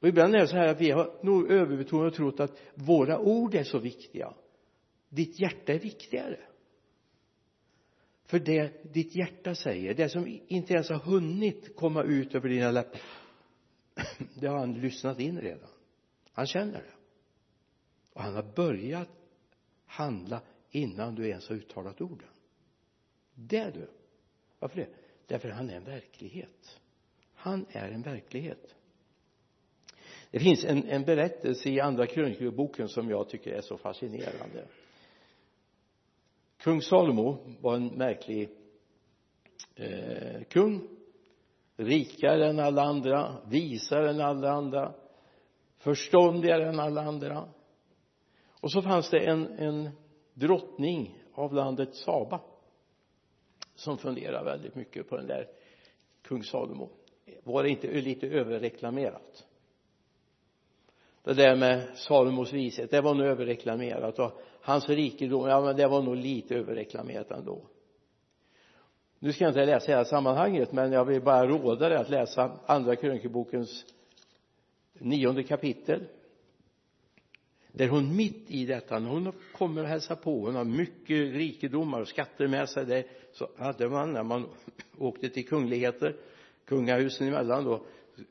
Och 0.00 0.08
ibland 0.08 0.34
är 0.34 0.38
det 0.38 0.48
så 0.48 0.56
här 0.56 0.68
att 0.68 0.80
vi 0.80 0.90
har 0.90 1.18
nog 1.22 1.50
överbetonat 1.50 2.12
och 2.12 2.16
trott 2.16 2.40
att 2.40 2.58
våra 2.74 3.18
ord 3.18 3.54
är 3.54 3.64
så 3.64 3.78
viktiga. 3.78 4.34
Ditt 5.08 5.40
hjärta 5.40 5.72
är 5.72 5.78
viktigare 5.78 6.38
för 8.26 8.38
det 8.38 8.94
ditt 8.94 9.14
hjärta 9.14 9.54
säger 9.54 9.94
det 9.94 10.08
som 10.08 10.40
inte 10.46 10.74
ens 10.74 10.88
har 10.88 10.98
hunnit 10.98 11.76
komma 11.76 12.02
ut 12.02 12.34
över 12.34 12.48
dina 12.48 12.70
läppar 12.70 13.00
det 14.34 14.46
har 14.46 14.58
han 14.58 14.74
lyssnat 14.74 15.20
in 15.20 15.40
redan. 15.40 15.70
Han 16.32 16.46
känner 16.46 16.72
det. 16.82 16.94
Och 18.12 18.22
han 18.22 18.34
har 18.34 18.52
börjat 18.54 19.08
handla 19.86 20.42
innan 20.70 21.14
du 21.14 21.28
ens 21.28 21.48
har 21.48 21.56
uttalat 21.56 22.00
orden. 22.00 22.28
Det 23.34 23.58
är 23.58 23.72
du. 23.72 23.88
Varför 24.58 24.76
det? 24.76 24.88
Därför 25.26 25.48
han 25.48 25.70
är 25.70 25.76
en 25.76 25.84
verklighet. 25.84 26.80
Han 27.34 27.66
är 27.70 27.90
en 27.90 28.02
verklighet. 28.02 28.74
Det 30.30 30.40
finns 30.40 30.64
en, 30.64 30.84
en 30.84 31.04
berättelse 31.04 31.70
i 31.70 31.80
andra 31.80 32.06
krönikeboken 32.06 32.88
som 32.88 33.10
jag 33.10 33.28
tycker 33.28 33.52
är 33.52 33.60
så 33.60 33.78
fascinerande 33.78 34.66
kung 36.66 36.82
Salomo 36.82 37.38
var 37.60 37.76
en 37.76 37.86
märklig 37.86 38.50
eh, 39.74 40.42
kung. 40.48 40.88
Rikare 41.76 42.48
än 42.48 42.58
alla 42.58 42.82
andra 42.82 43.36
visare 43.48 44.10
än 44.10 44.20
alla 44.20 44.50
andra 44.50 44.94
förståndigare 45.78 46.68
än 46.68 46.80
alla 46.80 47.02
andra. 47.02 47.48
Och 48.60 48.72
så 48.72 48.82
fanns 48.82 49.10
det 49.10 49.18
en, 49.18 49.46
en 49.58 49.90
drottning 50.34 51.18
av 51.34 51.54
landet 51.54 51.94
Saba 51.94 52.40
som 53.74 53.98
funderade 53.98 54.44
väldigt 54.44 54.74
mycket 54.74 55.08
på 55.08 55.16
den 55.16 55.26
där 55.26 55.48
kung 56.22 56.42
Salomo. 56.42 56.90
Var 57.44 57.62
det 57.62 57.70
inte 57.70 57.86
lite 57.86 58.26
överreklamerat? 58.26 59.46
Det 61.26 61.34
där 61.34 61.56
med 61.56 61.88
Salomos 61.94 62.52
vishet 62.52 62.90
det 62.90 63.00
var 63.00 63.14
nog 63.14 63.26
överreklamerat. 63.26 64.18
Och 64.18 64.40
hans 64.66 64.88
rikedom 64.88 65.48
ja 65.48 65.60
men 65.60 65.76
det 65.76 65.86
var 65.86 66.02
nog 66.02 66.16
lite 66.16 66.54
överreklamerat 66.54 67.30
ändå. 67.30 67.62
Nu 69.18 69.32
ska 69.32 69.44
jag 69.44 69.50
inte 69.50 69.64
läsa 69.64 69.92
hela 69.92 70.04
sammanhanget 70.04 70.72
men 70.72 70.92
jag 70.92 71.04
vill 71.04 71.22
bara 71.22 71.46
råda 71.46 71.88
dig 71.88 71.98
att 71.98 72.10
läsa 72.10 72.58
andra 72.66 72.96
krönikebokens 72.96 73.84
nionde 74.92 75.42
kapitel 75.42 76.04
där 77.72 77.88
hon 77.88 78.16
mitt 78.16 78.50
i 78.50 78.66
detta 78.66 78.98
när 78.98 79.10
hon 79.10 79.32
kommer 79.52 79.82
och 79.82 79.88
hälsar 79.88 80.16
på 80.16 80.40
hon 80.40 80.54
har 80.54 80.64
mycket 80.64 81.34
rikedomar 81.34 82.00
och 82.00 82.08
skatter 82.08 82.46
med 82.46 82.68
sig. 82.68 82.86
Det 82.86 83.06
så 83.32 83.48
hade 83.56 83.88
man 83.88 84.12
när 84.12 84.22
man 84.22 84.48
åkte 84.98 85.28
till 85.28 85.48
kungligheter 85.48 86.16
kungahusen 86.64 87.28
emellan 87.28 87.64
då 87.64 87.82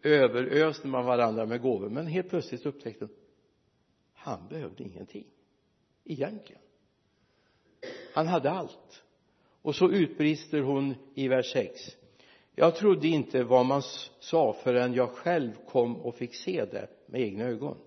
överöste 0.04 0.88
man 0.88 1.06
varandra 1.06 1.46
med 1.46 1.62
gåvor 1.62 1.90
men 1.90 2.08
helt 2.08 2.30
plötsligt 2.30 2.66
upptäckte 2.66 3.06
hon 3.06 3.16
han 4.14 4.48
behövde 4.50 4.84
ingenting 4.84 5.26
egentligen. 6.06 6.62
Han 8.14 8.28
hade 8.28 8.52
allt. 8.52 9.04
Och 9.62 9.76
så 9.76 9.92
utbrister 9.92 10.60
hon 10.60 10.96
i 11.16 11.28
vers 11.28 11.54
6 11.54 11.96
jag 12.56 12.76
trodde 12.76 13.08
inte 13.08 13.44
vad 13.44 13.66
man 13.66 13.82
sa 14.20 14.54
förrän 14.54 14.94
jag 14.94 15.12
själv 15.12 15.52
kom 15.70 15.96
och 15.96 16.16
fick 16.16 16.36
se 16.36 16.66
det 16.66 16.88
med 17.06 17.22
egna 17.22 17.44
ögon. 17.44 17.78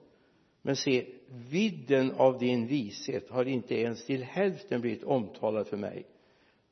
Men 0.62 0.76
se 0.76 1.06
vidden 1.28 2.12
av 2.12 2.38
din 2.38 2.66
vishet 2.66 3.30
har 3.30 3.44
inte 3.44 3.74
ens 3.74 4.06
till 4.06 4.22
hälften 4.22 4.80
blivit 4.80 5.04
omtalad 5.04 5.66
för 5.66 5.76
mig. 5.76 6.06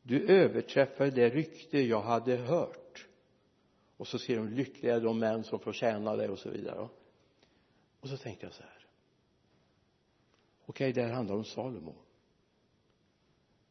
Du 0.03 0.27
överträffar 0.27 1.07
det 1.07 1.29
rykte 1.29 1.79
jag 1.79 2.01
hade 2.01 2.37
hört. 2.37 3.07
Och 3.97 4.07
så 4.07 4.19
skriver 4.19 4.43
de 4.43 4.53
lyckliga 4.53 5.01
de 5.01 5.19
män 5.19 5.45
som 5.45 5.59
får 5.59 5.73
tjäna 5.73 6.17
dig 6.17 6.29
och 6.29 6.39
så 6.39 6.51
vidare 6.51 6.89
och 8.01 8.09
så 8.09 8.17
tänkte 8.17 8.47
jag 8.47 8.53
så 8.53 8.63
här 8.63 8.76
okej 10.67 10.93
det 10.93 11.03
här 11.03 11.13
handlar 11.13 11.35
om 11.35 11.45
Salomo. 11.45 11.95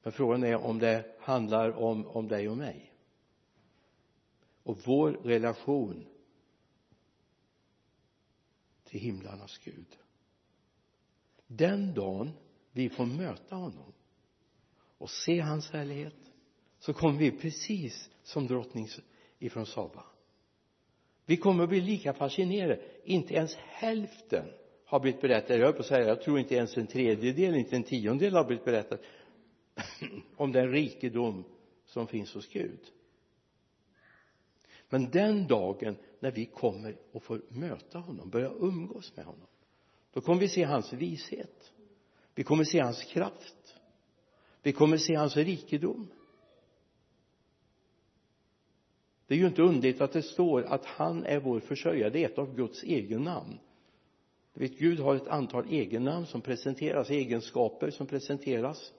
Men 0.03 0.13
frågan 0.13 0.43
är 0.43 0.55
om 0.55 0.79
det 0.79 1.15
handlar 1.19 1.71
om, 1.71 2.07
om 2.07 2.27
dig 2.27 2.49
och 2.49 2.57
mig. 2.57 2.93
Och 4.63 4.77
vår 4.85 5.11
relation 5.11 6.05
till 8.83 8.99
himlarnas 8.99 9.57
Gud. 9.57 9.97
Den 11.47 11.93
dagen 11.93 12.31
vi 12.71 12.89
får 12.89 13.05
möta 13.05 13.55
honom 13.55 13.93
och 14.97 15.09
se 15.09 15.39
hans 15.39 15.71
härlighet 15.71 16.31
så 16.79 16.93
kommer 16.93 17.19
vi 17.19 17.31
precis 17.31 18.09
som 18.23 18.47
drottning 18.47 18.87
ifrån 19.39 19.65
Saba. 19.65 20.03
Vi 21.25 21.37
kommer 21.37 21.63
att 21.63 21.69
bli 21.69 21.81
lika 21.81 22.13
fascinerade 22.13 22.81
inte 23.03 23.33
ens 23.33 23.55
hälften 23.55 24.45
har 24.85 24.99
blivit 24.99 25.21
berättat 25.21 25.59
jag 25.59 25.75
på 25.75 25.79
att 25.79 25.85
säga 25.85 26.07
jag 26.07 26.21
tror 26.21 26.39
inte 26.39 26.55
ens 26.55 26.77
en 26.77 26.87
tredjedel 26.87 27.55
inte 27.55 27.75
en 27.75 27.83
tiondel 27.83 28.33
har 28.33 28.43
blivit 28.43 28.65
berättat 28.65 29.01
om 30.35 30.51
den 30.51 30.71
rikedom 30.71 31.43
som 31.85 32.07
finns 32.07 32.33
hos 32.33 32.47
Gud. 32.47 32.79
Men 34.89 35.09
den 35.09 35.47
dagen 35.47 35.95
när 36.19 36.31
vi 36.31 36.45
kommer 36.45 36.97
och 37.11 37.23
får 37.23 37.41
möta 37.49 37.99
honom 37.99 38.29
börja 38.29 38.49
umgås 38.49 39.15
med 39.15 39.25
honom 39.25 39.47
då 40.13 40.21
kommer 40.21 40.39
vi 40.39 40.49
se 40.49 40.63
hans 40.63 40.93
vishet. 40.93 41.73
Vi 42.35 42.43
kommer 42.43 42.63
se 42.63 42.79
hans 42.79 43.03
kraft. 43.03 43.75
Vi 44.61 44.71
kommer 44.71 44.97
se 44.97 45.15
hans 45.15 45.37
rikedom. 45.37 46.07
Det 49.27 49.33
är 49.33 49.37
ju 49.37 49.47
inte 49.47 49.61
underligt 49.61 50.01
att 50.01 50.11
det 50.11 50.21
står 50.21 50.63
att 50.63 50.85
han 50.85 51.25
är 51.25 51.39
vår 51.39 51.59
försörjare. 51.59 52.09
Det 52.09 52.23
är 52.23 52.29
ett 52.29 52.37
av 52.37 52.55
Guds 52.55 52.83
egen 52.83 53.23
namn 53.23 53.59
du 54.55 54.61
vet 54.61 54.77
Gud 54.77 54.99
har 54.99 55.15
ett 55.15 55.27
antal 55.27 55.73
egennamn 55.73 56.25
som 56.25 56.41
presenteras 56.41 57.09
egenskaper 57.09 57.89
som 57.89 58.07
presenteras. 58.07 58.93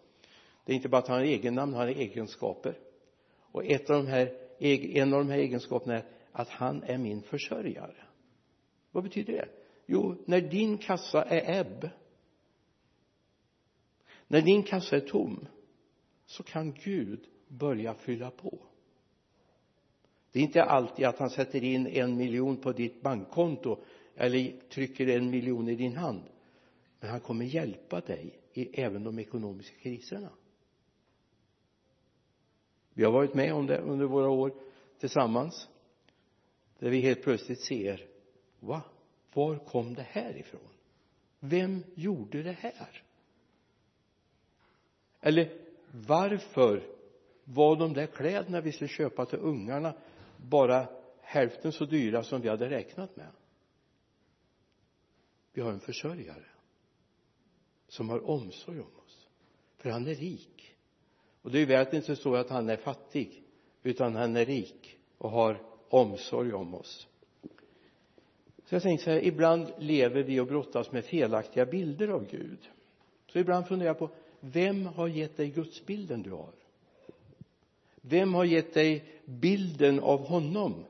Det 0.64 0.72
är 0.72 0.76
inte 0.76 0.88
bara 0.88 0.98
att 0.98 1.08
han 1.08 1.18
har 1.18 1.24
egennamn 1.24 1.74
han 1.74 1.80
har 1.80 1.88
egenskaper. 1.88 2.78
Och 3.52 3.64
ett 3.64 3.90
av 3.90 4.04
de 4.04 4.10
här 4.10 4.34
en 4.58 5.12
av 5.12 5.18
de 5.18 5.30
här 5.30 5.38
egenskaperna 5.38 5.94
är 5.94 6.04
att 6.32 6.48
han 6.48 6.82
är 6.82 6.98
min 6.98 7.22
försörjare. 7.22 7.96
Vad 8.90 9.04
betyder 9.04 9.32
det? 9.32 9.48
Jo 9.86 10.16
när 10.24 10.40
din 10.40 10.78
kassa 10.78 11.22
är 11.22 11.60
ebb 11.60 11.90
när 14.28 14.42
din 14.42 14.62
kassa 14.62 14.96
är 14.96 15.00
tom 15.00 15.46
så 16.26 16.42
kan 16.42 16.72
Gud 16.72 17.20
börja 17.48 17.94
fylla 17.94 18.30
på. 18.30 18.58
Det 20.32 20.38
är 20.38 20.42
inte 20.42 20.64
alltid 20.64 21.06
att 21.06 21.18
han 21.18 21.30
sätter 21.30 21.64
in 21.64 21.86
en 21.86 22.16
miljon 22.16 22.56
på 22.56 22.72
ditt 22.72 23.02
bankkonto 23.02 23.78
eller 24.16 24.68
trycker 24.68 25.08
en 25.08 25.30
miljon 25.30 25.68
i 25.68 25.74
din 25.74 25.96
hand. 25.96 26.22
Men 27.00 27.10
han 27.10 27.20
kommer 27.20 27.44
hjälpa 27.44 28.00
dig 28.00 28.38
i 28.52 28.80
även 28.82 29.04
de 29.04 29.18
ekonomiska 29.18 29.76
kriserna. 29.76 30.30
Vi 32.94 33.04
har 33.04 33.12
varit 33.12 33.34
med 33.34 33.54
om 33.54 33.66
det 33.66 33.78
under 33.78 34.06
våra 34.06 34.30
år 34.30 34.52
tillsammans. 34.98 35.68
Där 36.78 36.90
vi 36.90 37.00
helt 37.00 37.22
plötsligt 37.22 37.60
ser 37.60 38.06
va? 38.60 38.82
Var 39.32 39.58
kom 39.58 39.94
det 39.94 40.06
här 40.08 40.36
ifrån? 40.36 40.70
Vem 41.40 41.82
gjorde 41.94 42.42
det 42.42 42.52
här? 42.52 43.02
Eller 45.20 45.58
varför 45.90 46.82
var 47.44 47.76
de 47.76 47.92
där 47.92 48.06
kläderna 48.06 48.60
vi 48.60 48.72
skulle 48.72 48.88
köpa 48.88 49.26
till 49.26 49.38
ungarna 49.38 49.94
bara 50.36 50.88
hälften 51.20 51.72
så 51.72 51.84
dyra 51.84 52.22
som 52.22 52.40
vi 52.40 52.48
hade 52.48 52.70
räknat 52.70 53.16
med? 53.16 53.30
Vi 55.56 55.62
har 55.62 55.72
en 55.72 55.80
försörjare 55.80 56.44
som 57.88 58.08
har 58.08 58.30
omsorg 58.30 58.80
om 58.80 58.96
oss. 59.06 59.28
För 59.76 59.90
han 59.90 60.06
är 60.06 60.14
rik. 60.14 60.76
Och 61.42 61.50
det 61.50 61.58
är 61.58 61.66
värt 61.66 61.92
inte 61.92 62.16
så 62.16 62.34
att 62.34 62.50
han 62.50 62.68
är 62.68 62.76
fattig 62.76 63.42
utan 63.82 64.14
han 64.14 64.36
är 64.36 64.46
rik 64.46 64.98
och 65.18 65.30
har 65.30 65.62
omsorg 65.88 66.52
om 66.52 66.74
oss. 66.74 67.08
Så 68.64 68.74
jag 68.74 68.82
tänkte 68.82 69.04
så 69.04 69.10
här 69.10 69.24
ibland 69.24 69.72
lever 69.78 70.22
vi 70.22 70.40
och 70.40 70.46
brottas 70.46 70.92
med 70.92 71.04
felaktiga 71.04 71.66
bilder 71.66 72.08
av 72.08 72.26
Gud. 72.30 72.70
Så 73.26 73.38
ibland 73.38 73.68
funderar 73.68 73.90
jag 73.90 73.98
på 73.98 74.10
vem 74.40 74.86
har 74.86 75.08
gett 75.08 75.36
dig 75.36 75.50
gudsbilden 75.50 76.22
du 76.22 76.30
har? 76.30 76.54
Vem 78.00 78.34
har 78.34 78.44
gett 78.44 78.74
dig 78.74 79.04
bilden 79.24 80.00
av 80.00 80.20
honom? 80.20 80.84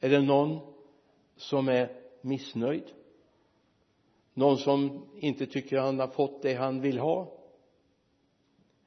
Är 0.00 0.10
det 0.10 0.20
någon 0.20 0.58
som 1.36 1.68
är 1.68 2.01
missnöjd. 2.24 2.84
Någon 4.34 4.58
som 4.58 5.08
inte 5.16 5.46
tycker 5.46 5.78
han 5.78 5.98
har 5.98 6.08
fått 6.08 6.42
det 6.42 6.54
han 6.54 6.80
vill 6.80 6.98
ha. 6.98 7.38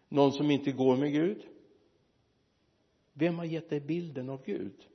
Någon 0.10 0.32
som 0.32 0.52
inte 0.52 0.72
går 0.72 0.98
med 0.98 1.12
Gud. 1.12 1.48
Vem 3.14 3.38
har 3.38 3.46
gett 3.46 3.70
dig 3.70 3.80
bilden 3.80 4.30
av 4.30 4.44
Gud? 4.46 4.88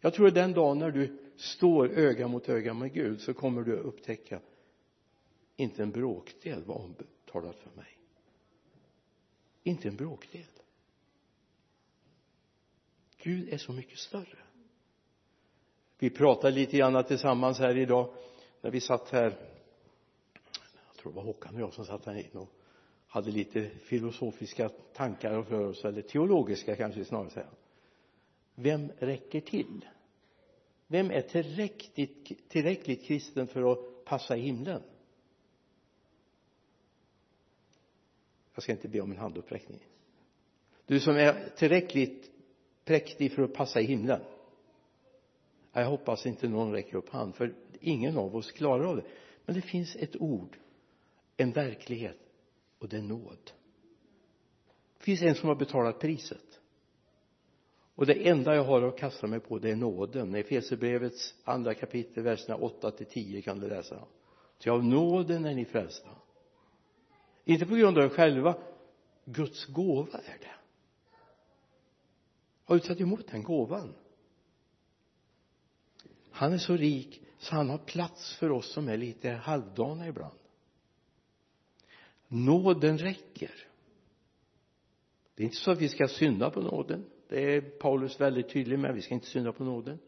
Jag 0.00 0.14
tror 0.14 0.28
att 0.28 0.34
den 0.34 0.52
dagen 0.52 0.78
när 0.78 0.90
du 0.90 1.18
står 1.36 1.88
öga 1.88 2.28
mot 2.28 2.48
öga 2.48 2.74
med 2.74 2.92
Gud 2.92 3.20
så 3.20 3.34
kommer 3.34 3.62
du 3.62 3.78
att 3.78 3.84
upptäcka 3.84 4.40
inte 5.56 5.82
en 5.82 5.90
bråkdel 5.90 6.64
var 6.64 6.74
omtalat 6.74 7.56
för 7.56 7.70
mig. 7.70 7.98
Inte 9.62 9.88
en 9.88 9.96
bråkdel. 9.96 10.46
Gud 13.16 13.48
är 13.48 13.58
så 13.58 13.72
mycket 13.72 13.98
större 13.98 14.38
vi 16.02 16.10
pratade 16.10 16.54
lite 16.54 16.76
grann 16.76 17.04
tillsammans 17.04 17.58
här 17.58 17.76
idag 17.76 18.08
när 18.60 18.70
vi 18.70 18.80
satt 18.80 19.10
här. 19.10 19.36
Jag 20.86 20.96
tror 20.96 21.12
det 21.12 21.16
var 21.16 21.22
Håkan 21.22 21.54
och 21.54 21.60
jag 21.60 21.72
som 21.72 21.84
satt 21.84 22.06
här 22.06 22.14
inne 22.14 22.40
och 22.40 22.50
hade 23.06 23.30
lite 23.30 23.68
filosofiska 23.68 24.68
tankar 24.68 25.42
för 25.42 25.60
oss 25.60 25.84
eller 25.84 26.02
teologiska 26.02 26.76
kanske 26.76 27.04
snarare 27.04 27.30
säga 27.30 27.46
vem 28.54 28.92
räcker 28.98 29.40
till? 29.40 29.86
Vem 30.86 31.10
är 31.10 31.22
tillräckligt, 31.22 32.48
tillräckligt 32.48 33.04
kristen 33.04 33.46
för 33.46 33.72
att 33.72 34.04
passa 34.04 34.36
i 34.36 34.40
himlen? 34.40 34.82
Jag 38.54 38.62
ska 38.62 38.72
inte 38.72 38.88
be 38.88 39.00
om 39.00 39.10
en 39.10 39.18
handuppräckning. 39.18 39.86
Du 40.86 41.00
som 41.00 41.16
är 41.16 41.48
tillräckligt 41.56 42.30
präktig 42.84 43.32
för 43.32 43.42
att 43.42 43.54
passa 43.54 43.80
i 43.80 43.84
himlen 43.84 44.20
jag 45.72 45.90
hoppas 45.90 46.26
inte 46.26 46.48
någon 46.48 46.72
räcker 46.72 46.96
upp 46.96 47.08
hand 47.08 47.34
för 47.34 47.54
ingen 47.80 48.16
av 48.16 48.36
oss 48.36 48.52
klarar 48.52 48.84
av 48.84 48.96
det. 48.96 49.04
Men 49.44 49.54
det 49.54 49.62
finns 49.62 49.96
ett 49.96 50.16
ord 50.16 50.58
en 51.36 51.52
verklighet 51.52 52.18
och 52.78 52.88
det 52.88 52.96
är 52.96 53.02
nåd. 53.02 53.50
Det 54.98 55.04
finns 55.04 55.22
en 55.22 55.34
som 55.34 55.48
har 55.48 55.56
betalat 55.56 55.98
priset. 55.98 56.60
Och 57.94 58.06
det 58.06 58.28
enda 58.28 58.54
jag 58.54 58.64
har 58.64 58.82
att 58.82 58.98
kasta 58.98 59.26
mig 59.26 59.40
på 59.40 59.58
det 59.58 59.70
är 59.70 59.76
nåden. 59.76 60.34
I 60.34 60.38
Efesierbrevets 60.38 61.34
andra 61.44 61.74
kapitel 61.74 62.22
verserna 62.22 62.56
8 62.56 62.90
till 62.90 63.06
10 63.06 63.42
kan 63.42 63.60
du 63.60 63.68
läsa. 63.68 64.04
Ty 64.58 64.70
av 64.70 64.84
nåden 64.84 65.44
är 65.44 65.54
ni 65.54 65.64
frälsta. 65.64 66.10
Inte 67.44 67.66
på 67.66 67.74
grund 67.74 67.98
av 67.98 68.04
er 68.04 68.08
själva 68.08 68.54
Guds 69.24 69.66
gåva 69.66 70.18
är 70.18 70.38
det. 70.40 70.54
Har 72.64 72.74
du 72.74 72.80
tagit 72.80 73.00
emot 73.00 73.28
den 73.30 73.42
gåvan? 73.42 73.94
Han 76.32 76.52
är 76.52 76.58
så 76.58 76.76
rik 76.76 77.22
så 77.38 77.54
han 77.54 77.70
har 77.70 77.78
plats 77.78 78.36
för 78.36 78.50
oss 78.50 78.72
som 78.72 78.88
är 78.88 78.96
lite 78.96 79.30
halvdana 79.30 80.08
ibland. 80.08 80.38
Nåden 82.28 82.98
räcker. 82.98 83.68
Det 85.34 85.42
är 85.42 85.44
inte 85.44 85.56
så 85.56 85.70
att 85.70 85.80
vi 85.80 85.88
ska 85.88 86.08
synda 86.08 86.50
på 86.50 86.60
nåden. 86.60 87.04
Det 87.28 87.54
är 87.54 87.60
Paulus 87.60 88.20
väldigt 88.20 88.48
tydlig 88.48 88.78
med. 88.78 88.94
Vi 88.94 89.02
ska 89.02 89.14
inte 89.14 89.26
synda 89.26 89.52
på 89.52 89.64
nåden. 89.64 89.98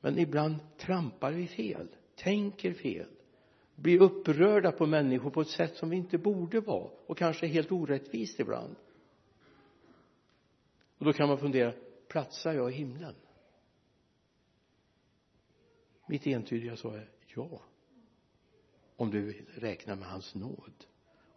Men 0.00 0.18
ibland 0.18 0.56
trampar 0.78 1.32
vi 1.32 1.46
fel 1.46 1.88
tänker 2.16 2.72
fel 2.72 3.06
blir 3.74 4.02
upprörda 4.02 4.72
på 4.72 4.86
människor 4.86 5.30
på 5.30 5.40
ett 5.40 5.48
sätt 5.48 5.76
som 5.76 5.90
vi 5.90 5.96
inte 5.96 6.18
borde 6.18 6.60
vara 6.60 6.90
och 7.06 7.18
kanske 7.18 7.46
helt 7.46 7.72
orättvist 7.72 8.40
ibland. 8.40 8.76
Och 10.98 11.04
då 11.04 11.12
kan 11.12 11.28
man 11.28 11.38
fundera 11.38 11.72
platsar 12.08 12.52
jag 12.52 12.70
i 12.70 12.74
himlen? 12.74 13.14
Mitt 16.06 16.26
entydiga 16.26 16.76
svar 16.76 16.96
är 16.96 17.08
ja. 17.34 17.62
Om 18.96 19.10
du 19.10 19.44
räknar 19.54 19.96
med 19.96 20.08
hans 20.08 20.34
nåd. 20.34 20.86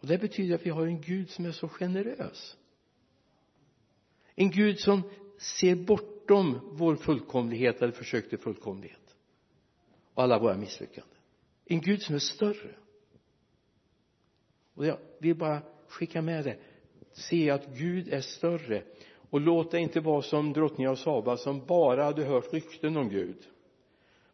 Och 0.00 0.06
det 0.06 0.18
betyder 0.18 0.54
att 0.54 0.66
vi 0.66 0.70
har 0.70 0.86
en 0.86 1.00
Gud 1.00 1.30
som 1.30 1.46
är 1.46 1.52
så 1.52 1.68
generös. 1.68 2.56
En 4.34 4.50
Gud 4.50 4.80
som 4.80 5.02
ser 5.38 5.76
bortom 5.76 6.60
vår 6.72 6.96
fullkomlighet 6.96 7.82
eller 7.82 7.92
försök 7.92 8.28
till 8.28 8.38
fullkomlighet. 8.38 9.16
Och 10.14 10.22
alla 10.22 10.38
våra 10.38 10.56
misslyckanden. 10.56 11.18
En 11.64 11.80
Gud 11.80 12.02
som 12.02 12.14
är 12.14 12.18
större. 12.18 12.74
Och 14.74 14.86
jag 14.86 14.98
vill 15.18 15.36
bara 15.36 15.62
skicka 15.88 16.22
med 16.22 16.44
det. 16.44 16.58
Se 17.12 17.50
att 17.50 17.66
Gud 17.66 18.08
är 18.08 18.20
större. 18.20 18.84
Och 19.30 19.40
låt 19.40 19.70
det 19.70 19.80
inte 19.80 20.00
vara 20.00 20.22
som 20.22 20.52
drottningen 20.52 20.90
av 20.90 20.96
Saba 20.96 21.36
som 21.36 21.66
bara 21.66 22.04
hade 22.04 22.24
hört 22.24 22.52
rykten 22.52 22.96
om 22.96 23.08
Gud 23.08 23.46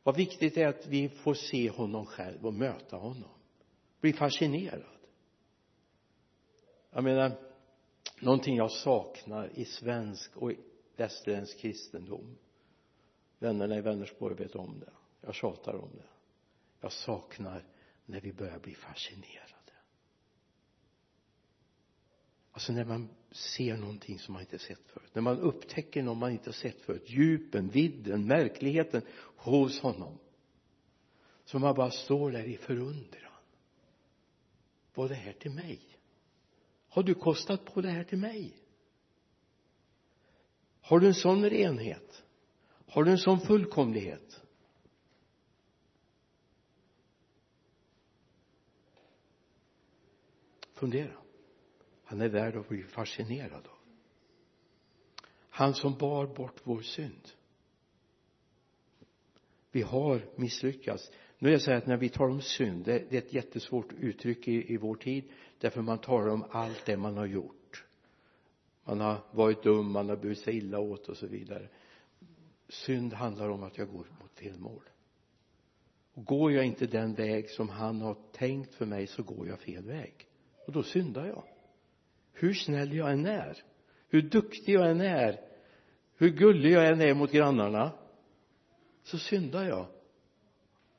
vad 0.03 0.17
viktigt 0.17 0.55
det 0.55 0.63
är 0.63 0.69
att 0.69 0.87
vi 0.87 1.09
får 1.09 1.35
se 1.35 1.71
honom 1.71 2.07
själv 2.07 2.47
och 2.47 2.55
möta 2.55 2.97
honom. 2.97 3.31
Bli 4.01 4.13
fascinerad. 4.13 4.83
Jag 6.91 7.05
menar 7.05 7.39
någonting 8.21 8.57
jag 8.57 8.71
saknar 8.71 9.51
i 9.55 9.65
svensk 9.65 10.37
och 10.37 10.53
västerländsk 10.97 11.59
kristendom. 11.59 12.39
Vännerna 13.39 13.77
i 13.77 13.81
Vänersborg 13.81 14.35
vet 14.35 14.55
om 14.55 14.81
det. 14.81 14.93
Jag 15.21 15.35
tjatar 15.35 15.75
om 15.75 15.91
det. 15.97 16.09
Jag 16.81 16.93
saknar 16.93 17.65
när 18.07 18.21
vi 18.21 18.33
börjar 18.33 18.59
bli 18.59 18.75
fascinerade 18.75 19.62
alltså 22.53 22.73
när 22.73 22.85
man 22.85 23.09
ser 23.31 23.77
någonting 23.77 24.19
som 24.19 24.33
man 24.33 24.43
inte 24.43 24.59
sett 24.59 24.87
förut. 24.87 25.11
När 25.15 25.23
man 25.23 25.39
upptäcker 25.39 26.03
något 26.03 26.19
man 26.19 26.33
inte 26.33 26.53
sett 26.53 26.81
förut. 26.81 27.05
Djupen, 27.07 27.69
vidden, 27.69 28.27
märkligheten 28.27 29.03
hos 29.37 29.81
honom. 29.81 30.19
Så 31.45 31.59
man 31.59 31.75
bara 31.75 31.91
står 31.91 32.31
där 32.31 32.45
i 32.45 32.57
förundran. 32.57 33.33
Var 34.95 35.09
det 35.09 35.15
här 35.15 35.33
till 35.33 35.51
mig? 35.51 35.81
Har 36.89 37.03
du 37.03 37.15
kostat 37.15 37.65
på 37.65 37.81
det 37.81 37.91
här 37.91 38.05
till 38.05 38.19
mig? 38.19 38.57
Har 40.81 41.01
du 41.01 41.07
en 41.07 41.15
sån 41.15 41.51
renhet? 41.51 42.23
Har 42.87 43.05
du 43.05 43.11
en 43.11 43.19
sån 43.19 43.41
fullkomlighet? 43.41 44.43
Fundera 50.75 51.22
han 52.13 52.21
är 52.21 52.29
värd 52.29 52.57
att 52.57 52.69
bli 52.69 52.83
fascinerad 52.83 53.67
av. 53.67 53.79
Han 55.49 55.75
som 55.75 55.99
bar 55.99 56.27
bort 56.27 56.61
vår 56.65 56.81
synd. 56.81 57.29
Vi 59.71 59.83
har 59.83 60.25
misslyckats. 60.37 61.11
Nu 61.39 61.49
är 61.49 61.53
det 61.53 61.61
så 61.61 61.71
här 61.71 61.79
att 61.79 61.87
när 61.87 61.97
vi 61.97 62.09
talar 62.09 62.31
om 62.31 62.41
synd 62.41 62.85
det, 62.85 63.05
det 63.11 63.17
är 63.17 63.23
ett 63.23 63.33
jättesvårt 63.33 63.93
uttryck 63.93 64.49
i, 64.49 64.73
i 64.75 64.77
vår 64.77 64.95
tid 64.95 65.25
därför 65.59 65.83
man 65.83 65.99
talar 65.99 66.29
om 66.29 66.45
allt 66.51 66.87
det 66.87 66.97
man 66.97 67.17
har 67.17 67.27
gjort. 67.27 67.85
Man 68.85 69.01
har 69.01 69.25
varit 69.31 69.63
dum, 69.63 69.93
man 69.93 70.09
har 70.09 70.17
burit 70.17 70.39
sig 70.39 70.57
illa 70.57 70.79
åt 70.79 71.09
och 71.09 71.17
så 71.17 71.27
vidare. 71.27 71.69
Synd 72.69 73.13
handlar 73.13 73.49
om 73.49 73.63
att 73.63 73.79
jag 73.79 73.89
går 73.89 74.07
mot 74.21 74.39
fel 74.39 74.59
mål. 74.59 74.83
Och 76.15 76.25
går 76.25 76.53
jag 76.53 76.65
inte 76.65 76.87
den 76.87 77.15
väg 77.15 77.51
som 77.51 77.69
han 77.69 78.01
har 78.01 78.17
tänkt 78.33 78.75
för 78.75 78.87
mig 78.87 79.07
så 79.07 79.23
går 79.23 79.49
jag 79.49 79.61
fel 79.61 79.85
väg. 79.85 80.29
Och 80.67 80.73
då 80.73 80.83
syndar 80.83 81.27
jag 81.27 81.52
hur 82.33 82.55
snäll 82.55 82.93
jag 82.93 83.13
än 83.13 83.27
är 83.27 83.63
hur 84.09 84.23
duktig 84.23 84.75
jag 84.75 84.91
än 84.91 85.01
är 85.01 85.41
hur 86.15 86.29
gullig 86.29 86.73
jag 86.73 86.89
än 86.89 87.01
är 87.01 87.15
mot 87.15 87.33
grannarna 87.33 87.93
så 89.03 89.19
syndar 89.19 89.65
jag 89.65 89.87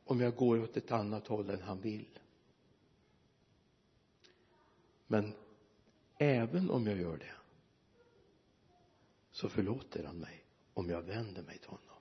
om 0.06 0.22
jag 0.22 0.36
går 0.36 0.64
åt 0.64 0.78
ett 0.78 0.92
annat 0.92 1.28
håll 1.28 1.50
än 1.50 1.62
han 1.62 1.82
vill. 1.82 2.20
Men 5.08 5.34
även 6.18 6.70
om 6.70 6.88
jag 6.88 6.98
gör 6.98 7.18
det 7.18 7.34
så 9.32 9.50
förlåter 9.50 10.04
han 10.04 10.18
mig 10.18 10.44
om 10.74 10.90
jag 10.90 11.02
vänder 11.02 11.44
mig 11.44 11.58
till 11.58 11.70
honom. 11.70 11.98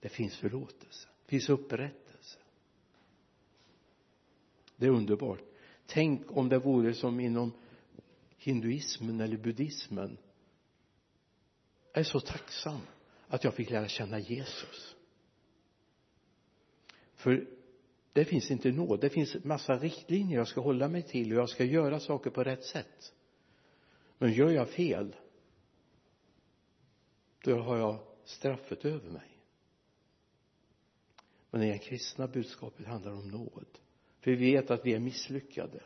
Det 0.00 0.08
finns 0.08 0.36
förlåtelse 0.36 1.08
det 1.26 1.30
finns 1.30 1.48
upprättelse. 1.48 2.38
Det 4.76 4.86
är 4.86 4.90
underbart. 4.90 5.40
Tänk 5.86 6.36
om 6.36 6.48
det 6.48 6.58
vore 6.58 6.94
som 6.94 7.20
inom 7.20 7.52
hinduismen 8.46 9.20
eller 9.20 9.36
buddhismen. 9.36 10.18
Jag 11.92 12.00
är 12.00 12.04
så 12.04 12.20
tacksam 12.20 12.80
att 13.28 13.44
jag 13.44 13.54
fick 13.54 13.70
lära 13.70 13.88
känna 13.88 14.18
Jesus. 14.18 14.96
För 17.14 17.48
det 18.12 18.24
finns 18.24 18.50
inte 18.50 18.72
nåd. 18.72 19.00
Det 19.00 19.10
finns 19.10 19.44
massa 19.44 19.78
riktlinjer 19.78 20.38
jag 20.38 20.48
ska 20.48 20.60
hålla 20.60 20.88
mig 20.88 21.02
till 21.02 21.32
och 21.32 21.38
jag 21.38 21.48
ska 21.48 21.64
göra 21.64 22.00
saker 22.00 22.30
på 22.30 22.44
rätt 22.44 22.64
sätt. 22.64 23.12
Men 24.18 24.32
gör 24.32 24.50
jag 24.50 24.68
fel 24.68 25.16
då 27.44 27.58
har 27.58 27.76
jag 27.76 27.98
straffet 28.24 28.84
över 28.84 29.10
mig. 29.10 29.40
Men 31.50 31.60
det 31.60 31.78
kristna 31.78 32.28
budskapet 32.28 32.86
handlar 32.86 33.12
om 33.12 33.28
nåd. 33.28 33.78
För 34.20 34.30
vi 34.30 34.52
vet 34.52 34.70
att 34.70 34.86
vi 34.86 34.94
är 34.94 35.00
misslyckade 35.00 35.82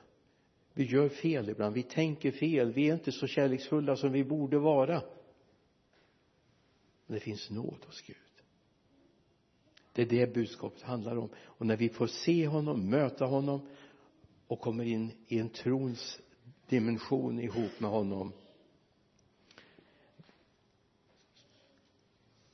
vi 0.74 0.84
gör 0.84 1.08
fel 1.08 1.48
ibland. 1.48 1.74
Vi 1.74 1.82
tänker 1.82 2.30
fel. 2.30 2.72
Vi 2.72 2.88
är 2.88 2.94
inte 2.94 3.12
så 3.12 3.26
kärleksfulla 3.26 3.96
som 3.96 4.12
vi 4.12 4.24
borde 4.24 4.58
vara. 4.58 5.02
Men 7.06 7.14
det 7.14 7.20
finns 7.20 7.50
nåd 7.50 7.84
hos 7.86 8.02
Gud. 8.02 8.16
Det 9.92 10.02
är 10.02 10.06
det 10.06 10.34
budskapet 10.34 10.82
handlar 10.82 11.16
om. 11.16 11.28
Och 11.44 11.66
när 11.66 11.76
vi 11.76 11.88
får 11.88 12.06
se 12.06 12.46
honom, 12.46 12.90
möta 12.90 13.24
honom 13.24 13.68
och 14.46 14.60
kommer 14.60 14.84
in 14.84 15.12
i 15.26 15.38
en 15.38 15.48
trons 15.48 16.20
dimension 16.68 17.40
ihop 17.40 17.80
med 17.80 17.90
honom. 17.90 18.32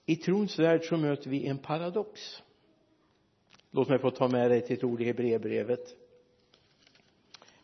I 0.06 0.16
trons 0.16 0.58
värld 0.58 0.84
så 0.84 0.96
möter 0.96 1.30
vi 1.30 1.46
en 1.46 1.58
paradox. 1.58 2.42
Låt 3.70 3.88
mig 3.88 3.98
få 3.98 4.10
ta 4.10 4.28
med 4.28 4.50
dig 4.50 4.66
till 4.66 4.76
ett 4.76 4.84
ord 4.84 5.00
i 5.00 5.04
Hebreerbrevet. 5.04 6.05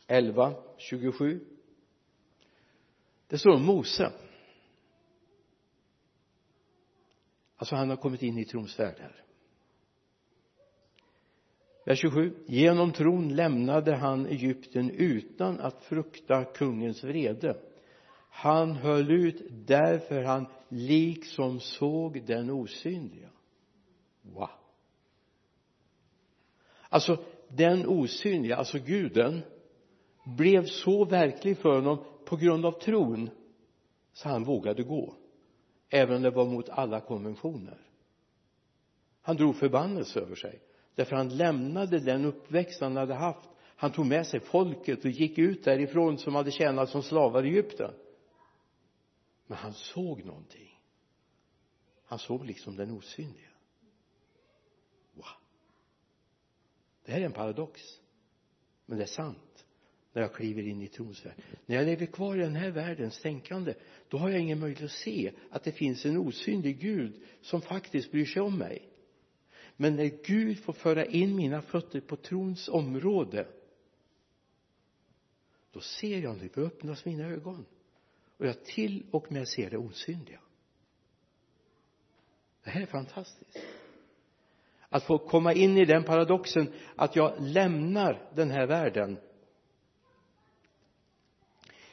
11, 0.07 0.55
27 0.77 1.41
det 3.33 3.39
står 3.39 3.51
om 3.51 3.67
Mose. 3.67 4.13
Alltså 7.57 7.77
han 7.77 7.91
har 7.91 7.97
kommit 7.97 8.23
in 8.23 8.39
i 8.39 8.45
trons 8.45 8.79
värld 8.79 8.97
här. 8.99 9.25
Vers 11.85 12.01
27 12.01 12.35
genom 12.47 12.93
tron 12.93 13.37
lämnade 13.37 13.97
han 13.97 14.27
Egypten 14.27 14.91
utan 14.91 15.61
att 15.61 15.85
frukta 15.85 16.45
kungens 16.45 17.05
vrede. 17.05 17.57
Han 18.31 18.73
höll 18.73 19.11
ut 19.11 19.43
därför 19.51 20.23
han 20.23 20.47
liksom 20.69 21.61
såg 21.61 22.27
den 22.27 22.51
osynliga. 22.51 23.31
Wow. 24.23 24.49
Alltså 26.89 27.25
den 27.49 27.87
osynliga, 27.87 28.57
alltså 28.57 28.79
guden 28.79 29.43
blev 30.25 30.67
så 30.67 31.05
verklig 31.05 31.59
för 31.59 31.75
honom 31.75 32.05
på 32.25 32.37
grund 32.37 32.67
av 32.67 32.73
tron 32.73 33.31
så 34.13 34.29
han 34.29 34.45
vågade 34.45 34.83
gå 34.83 35.17
även 35.89 36.17
om 36.17 36.23
det 36.23 36.31
var 36.31 36.47
mot 36.47 36.69
alla 36.69 37.01
konventioner. 37.01 37.79
Han 39.23 39.37
drog 39.37 39.57
förbannelse 39.57 40.21
över 40.21 40.35
sig 40.35 40.63
därför 40.95 41.17
han 41.17 41.37
lämnade 41.37 41.99
den 41.99 42.25
uppväxt 42.25 42.81
han 42.81 42.97
hade 42.97 43.15
haft. 43.15 43.49
Han 43.77 43.93
tog 43.93 44.07
med 44.07 44.27
sig 44.27 44.41
folket 44.41 45.05
och 45.05 45.11
gick 45.11 45.39
ut 45.39 45.65
därifrån 45.65 46.19
som 46.19 46.35
hade 46.35 46.51
tjänat 46.51 46.89
som 46.89 47.03
slavar 47.03 47.45
i 47.45 47.49
Egypten. 47.49 47.95
Men 49.47 49.59
han 49.59 49.73
såg 49.73 50.25
någonting. 50.25 50.81
Han 52.05 52.19
såg 52.19 52.45
liksom 52.45 52.77
den 52.77 52.91
osynliga. 52.91 53.51
Wow. 55.15 55.27
Det 57.05 57.13
här 57.13 57.21
är 57.21 57.25
en 57.25 57.33
paradox 57.33 57.81
men 58.87 58.99
det 58.99 59.05
är 59.05 59.09
sant 59.09 59.52
när 60.13 60.23
jag 60.23 60.35
kliver 60.35 60.63
in 60.63 60.83
i 60.83 60.89
trons 60.89 61.27
värld 61.27 61.35
när 61.67 61.77
jag 61.77 61.85
lever 61.85 62.07
kvar 62.07 62.37
i 62.37 62.41
den 62.41 62.57
här 62.57 62.71
världens 62.71 63.21
tänkande 63.21 63.75
då 64.09 64.19
har 64.19 64.31
jag 64.31 64.41
ingen 64.41 64.61
möjlighet 64.61 64.85
att 64.85 64.99
se 64.99 65.33
att 65.51 65.65
det 65.65 65.73
finns 65.73 66.07
en 66.07 66.17
osynlig 66.17 66.81
Gud 66.81 67.23
som 67.41 67.63
faktiskt 67.63 68.11
bryr 68.11 68.25
sig 68.25 68.43
om 68.43 68.59
mig. 68.59 68.89
Men 69.77 69.97
när 69.97 70.11
Gud 70.25 70.59
får 70.59 70.73
föra 70.73 71.07
in 71.07 71.37
mina 71.37 71.63
fötter 71.63 72.01
på 72.01 72.17
trons 72.17 72.69
område 72.69 73.49
då 75.73 75.81
ser 75.81 76.19
jag 76.19 76.37
nu, 76.37 76.51
då 76.55 76.61
öppnas 76.61 77.05
mina 77.05 77.25
ögon 77.25 77.67
och 78.37 78.47
jag 78.47 78.65
till 78.65 79.07
och 79.11 79.33
med 79.33 79.49
ser 79.49 79.71
det 79.71 79.77
osynliga. 79.79 80.41
Det 82.65 82.71
här 82.71 82.83
är 82.83 82.87
fantastiskt. 82.87 83.59
Att 84.89 85.05
få 85.05 85.19
komma 85.19 85.53
in 85.53 85.79
i 85.79 85.85
den 85.85 86.05
paradoxen 86.05 86.73
att 86.97 87.17
jag 87.17 87.35
lämnar 87.41 88.31
den 88.35 88.51
här 88.51 88.67
världen 88.67 89.19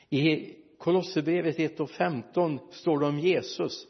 i 0.10 0.56
Kolosserbrevet 0.78 1.60
1 1.60 1.80
och 1.80 1.89
15 1.89 2.60
står 2.72 3.00
det 3.00 3.06
om 3.06 3.19
Jesus. 3.19 3.88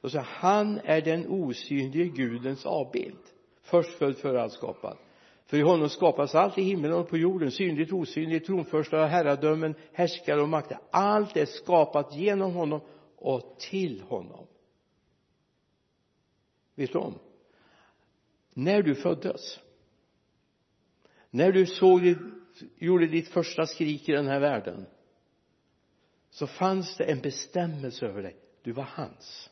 Och 0.00 0.10
så 0.10 0.18
han 0.18 0.80
är 0.84 1.00
den 1.00 1.26
osynlige 1.28 2.04
Gudens 2.04 2.66
avbild. 2.66 3.22
Förstfödd 3.62 4.16
före 4.16 4.42
allt 4.42 4.52
skapat 4.52 4.98
för 5.52 5.56
i 5.56 5.62
honom 5.62 5.88
skapas 5.88 6.34
allt 6.34 6.58
i 6.58 6.62
himlen 6.62 6.92
och 6.92 7.08
på 7.08 7.16
jorden. 7.16 7.50
Synligt 7.50 7.92
osynligt 7.92 8.46
tronförstar 8.46 9.06
herradömen 9.06 9.74
härskare 9.92 10.42
och 10.42 10.48
makter. 10.48 10.78
Allt 10.90 11.36
är 11.36 11.46
skapat 11.46 12.16
genom 12.16 12.52
honom 12.52 12.80
och 13.16 13.56
till 13.58 14.00
honom. 14.00 14.46
Vet 16.74 16.92
du 16.92 16.98
om? 16.98 17.18
När 18.54 18.82
du 18.82 18.94
föddes 18.94 19.60
när 21.30 21.52
du 21.52 21.66
såg 21.66 22.14
gjorde 22.76 23.06
ditt 23.06 23.28
första 23.28 23.66
skrik 23.66 24.08
i 24.08 24.12
den 24.12 24.26
här 24.26 24.40
världen 24.40 24.86
så 26.32 26.46
fanns 26.46 26.96
det 26.96 27.04
en 27.04 27.20
bestämmelse 27.20 28.06
över 28.06 28.22
dig. 28.22 28.36
Du 28.62 28.72
var 28.72 28.84
hans. 28.84 29.50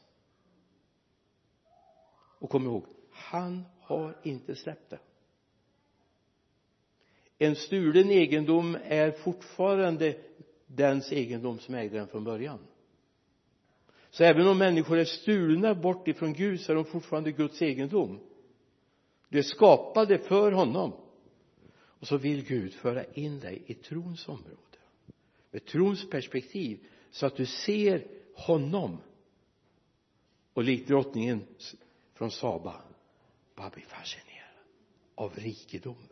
Och 2.38 2.50
kom 2.50 2.64
ihåg 2.64 2.86
han 3.10 3.64
har 3.80 4.16
inte 4.22 4.54
släppt 4.54 4.90
det. 4.90 4.98
En 7.38 7.56
stulen 7.56 8.10
egendom 8.10 8.76
är 8.84 9.10
fortfarande 9.10 10.16
dens 10.66 11.12
egendom 11.12 11.58
som 11.58 11.74
ägde 11.74 11.98
den 11.98 12.08
från 12.08 12.24
början. 12.24 12.58
Så 14.10 14.24
även 14.24 14.48
om 14.48 14.58
människor 14.58 14.98
är 14.98 15.04
stulna 15.04 15.74
bort 15.74 16.08
ifrån 16.08 16.32
Gud 16.32 16.60
så 16.60 16.72
är 16.72 16.76
de 16.76 16.84
fortfarande 16.84 17.32
Guds 17.32 17.62
egendom. 17.62 18.20
Du 19.28 19.38
är 19.38 19.42
skapade 19.42 20.18
för 20.18 20.52
honom. 20.52 20.92
Och 21.72 22.06
så 22.06 22.16
vill 22.16 22.46
Gud 22.46 22.74
föra 22.74 23.04
in 23.04 23.40
dig 23.40 23.62
i 23.66 23.74
trons 23.74 24.28
område 24.28 24.69
med 25.50 25.64
trons 25.64 26.10
perspektiv 26.10 26.86
så 27.10 27.26
att 27.26 27.36
du 27.36 27.46
ser 27.46 28.06
honom. 28.34 29.00
Och 30.52 30.64
likt 30.64 30.88
drottningen 30.88 31.46
från 32.14 32.30
Saba 32.30 32.82
bara 33.56 33.70
blir 33.70 33.84
fascinerad 33.84 34.54
av 35.14 35.34
rikedomen 35.34 36.10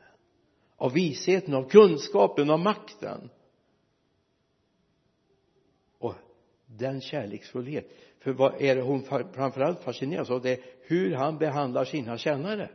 av 0.79 0.92
visheten, 0.92 1.55
av 1.55 1.68
kunskapen, 1.68 2.51
av 2.51 2.59
makten. 2.59 3.31
Och 5.98 6.14
den 6.66 7.01
kärleksfullhet. 7.01 7.90
För 8.18 8.33
vad 8.33 8.62
är 8.62 8.77
det 8.77 8.83
hon 8.83 9.03
framförallt 9.35 9.83
fascineras 9.83 10.31
av 10.31 10.42
det 10.42 10.51
är 10.51 10.64
hur 10.83 11.14
han 11.14 11.38
behandlar 11.38 11.85
sina 11.85 12.18
tjänare. 12.18 12.70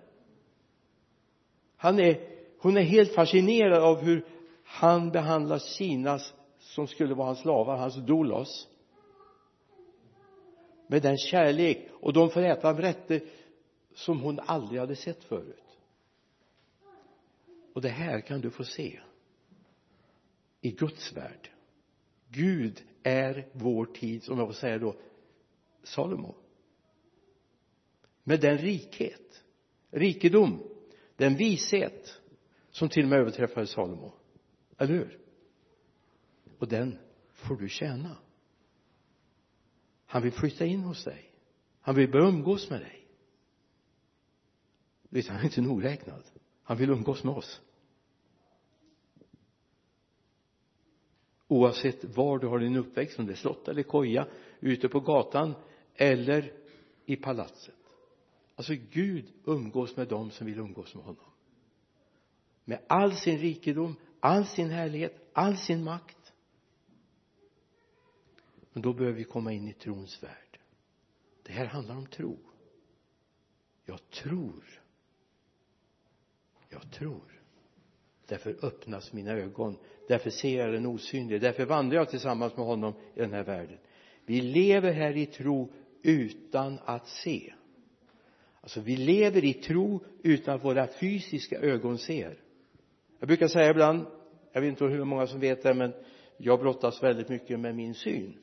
Han 1.78 1.99
är 1.99 2.30
hon 2.60 2.78
är 2.78 2.82
helt 2.82 3.15
fascinerad 3.15 3.84
av 3.84 4.02
hur 4.02 4.26
han 4.63 5.12
behandlar 5.12 5.58
sina 5.58 6.19
som 6.73 6.88
skulle 6.88 7.13
vara 7.13 7.27
hans 7.27 7.39
slavar, 7.39 7.77
hans 7.77 7.95
dolos. 7.95 8.67
Med 10.88 11.01
den 11.01 11.17
kärlek 11.17 11.89
och 11.91 12.13
de 12.13 12.29
får 12.29 12.41
äta 12.41 12.81
rätter 12.81 13.21
som 13.93 14.19
hon 14.19 14.39
aldrig 14.39 14.79
hade 14.79 14.95
sett 14.95 15.23
förut. 15.23 15.77
Och 17.73 17.81
det 17.81 17.89
här 17.89 18.21
kan 18.21 18.41
du 18.41 18.49
få 18.49 18.63
se. 18.63 18.99
I 20.62 20.71
Guds 20.71 21.13
värld. 21.13 21.51
Gud 22.29 22.83
är 23.03 23.47
vår 23.51 23.86
tid, 23.86 24.29
om 24.29 24.39
jag 24.39 24.47
får 24.47 24.53
säga 24.53 24.77
då 24.77 24.95
Salomo. 25.83 26.36
Med 28.23 28.41
den 28.41 28.57
rikhet 28.57 29.43
rikedom 29.91 30.63
den 31.15 31.36
vishet 31.36 32.21
som 32.71 32.89
till 32.89 33.03
och 33.03 33.09
med 33.09 33.19
överträffade 33.19 33.67
Salomo. 33.67 34.13
Eller 34.77 34.93
hur? 34.93 35.22
Och 36.63 36.69
den 36.69 36.97
får 37.34 37.56
du 37.56 37.69
tjäna. 37.69 38.17
Han 40.06 40.21
vill 40.21 40.32
flytta 40.32 40.65
in 40.65 40.84
hos 40.84 41.04
dig. 41.04 41.32
Han 41.82 41.95
vill 41.95 42.12
börja 42.12 42.28
umgås 42.28 42.69
med 42.69 42.82
dig. 42.82 43.08
Visst 45.10 45.30
han 45.30 45.39
är 45.39 45.43
inte 45.43 45.62
nogräknad. 45.62 46.23
Han 46.63 46.78
vill 46.78 46.89
umgås 46.89 47.23
med 47.23 47.34
oss. 47.34 47.62
Oavsett 51.47 52.04
var 52.04 52.39
du 52.39 52.47
har 52.47 52.60
din 52.60 52.76
uppväxt 52.76 53.19
om 53.19 53.26
det 53.26 53.34
är 53.34 53.36
slott 53.36 53.67
eller 53.67 53.84
koja 53.84 54.28
ute 54.60 54.89
på 54.89 54.99
gatan 54.99 55.54
eller 55.95 56.54
i 57.06 57.15
palatset. 57.15 57.76
Alltså 58.56 58.73
Gud 58.91 59.34
umgås 59.45 59.97
med 59.97 60.08
dem 60.08 60.32
som 60.32 60.47
vill 60.47 60.60
umgås 60.60 60.95
med 60.95 61.04
honom. 61.04 61.32
Med 62.65 62.80
all 62.88 63.15
sin 63.15 63.38
rikedom 63.38 63.95
all 64.19 64.45
sin 64.45 64.69
härlighet 64.69 65.30
all 65.34 65.58
sin 65.58 65.84
makt 65.84 66.22
men 68.73 68.81
då 68.81 68.93
behöver 68.93 69.17
vi 69.17 69.23
komma 69.23 69.51
in 69.53 69.67
i 69.67 69.73
trons 69.73 70.23
värld. 70.23 70.59
Det 71.43 71.53
här 71.53 71.65
handlar 71.65 71.95
om 71.95 72.05
tro. 72.05 72.38
Jag 73.86 74.09
tror. 74.09 74.81
Jag 76.69 76.91
tror. 76.91 77.41
Därför 78.27 78.65
öppnas 78.65 79.13
mina 79.13 79.31
ögon. 79.31 79.77
Därför 80.07 80.29
ser 80.29 80.59
jag 80.59 80.73
den 80.73 80.86
osynlige 80.86 81.39
därför 81.39 81.65
vandrar 81.65 81.97
jag 81.97 82.09
tillsammans 82.09 82.57
med 82.57 82.65
honom 82.65 82.93
i 83.15 83.19
den 83.19 83.33
här 83.33 83.43
världen. 83.43 83.77
Vi 84.25 84.41
lever 84.41 84.93
här 84.93 85.17
i 85.17 85.25
tro 85.25 85.73
utan 86.01 86.79
att 86.86 87.07
se. 87.07 87.53
Alltså 88.62 88.81
vi 88.81 88.97
lever 88.97 89.45
i 89.45 89.53
tro 89.53 90.05
utan 90.23 90.55
att 90.55 90.63
våra 90.63 90.88
fysiska 90.88 91.59
ögon 91.59 91.97
ser. 91.97 92.39
Jag 93.19 93.27
brukar 93.27 93.47
säga 93.47 93.69
ibland 93.69 94.05
jag 94.53 94.62
vet 94.62 94.69
inte 94.69 94.86
hur 94.86 95.03
många 95.03 95.27
som 95.27 95.39
vet 95.39 95.63
det 95.63 95.73
men 95.73 95.93
jag 96.38 96.59
brottas 96.59 97.03
väldigt 97.03 97.29
mycket 97.29 97.59
med 97.59 97.75
min 97.75 97.93
syn 97.93 98.38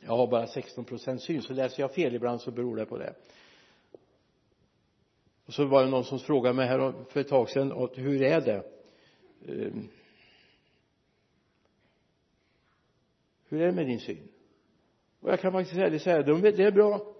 jag 0.00 0.16
har 0.16 0.26
bara 0.26 0.46
16 0.46 0.84
procent 0.84 1.22
syn 1.22 1.42
så 1.42 1.52
läser 1.52 1.82
jag 1.82 1.94
fel 1.94 2.14
ibland 2.14 2.40
så 2.40 2.50
beror 2.50 2.76
det 2.76 2.86
på 2.86 2.98
det. 2.98 3.14
Och 5.46 5.54
så 5.54 5.64
var 5.64 5.84
det 5.84 5.90
någon 5.90 6.04
som 6.04 6.18
frågade 6.18 6.54
mig 6.54 6.66
här 6.66 7.04
för 7.08 7.20
ett 7.20 7.28
tag 7.28 7.50
sedan 7.50 7.88
hur 7.94 8.22
är 8.22 8.40
det? 8.40 8.64
Ehm, 9.48 9.88
hur 13.48 13.60
är 13.60 13.66
det 13.66 13.72
med 13.72 13.86
din 13.86 14.00
syn? 14.00 14.28
Och 15.20 15.30
jag 15.30 15.40
kan 15.40 15.52
faktiskt 15.52 15.80
ärligt 15.80 16.02
säga 16.02 16.22
det 16.22 16.64
är 16.64 16.70
bra. 16.70 17.14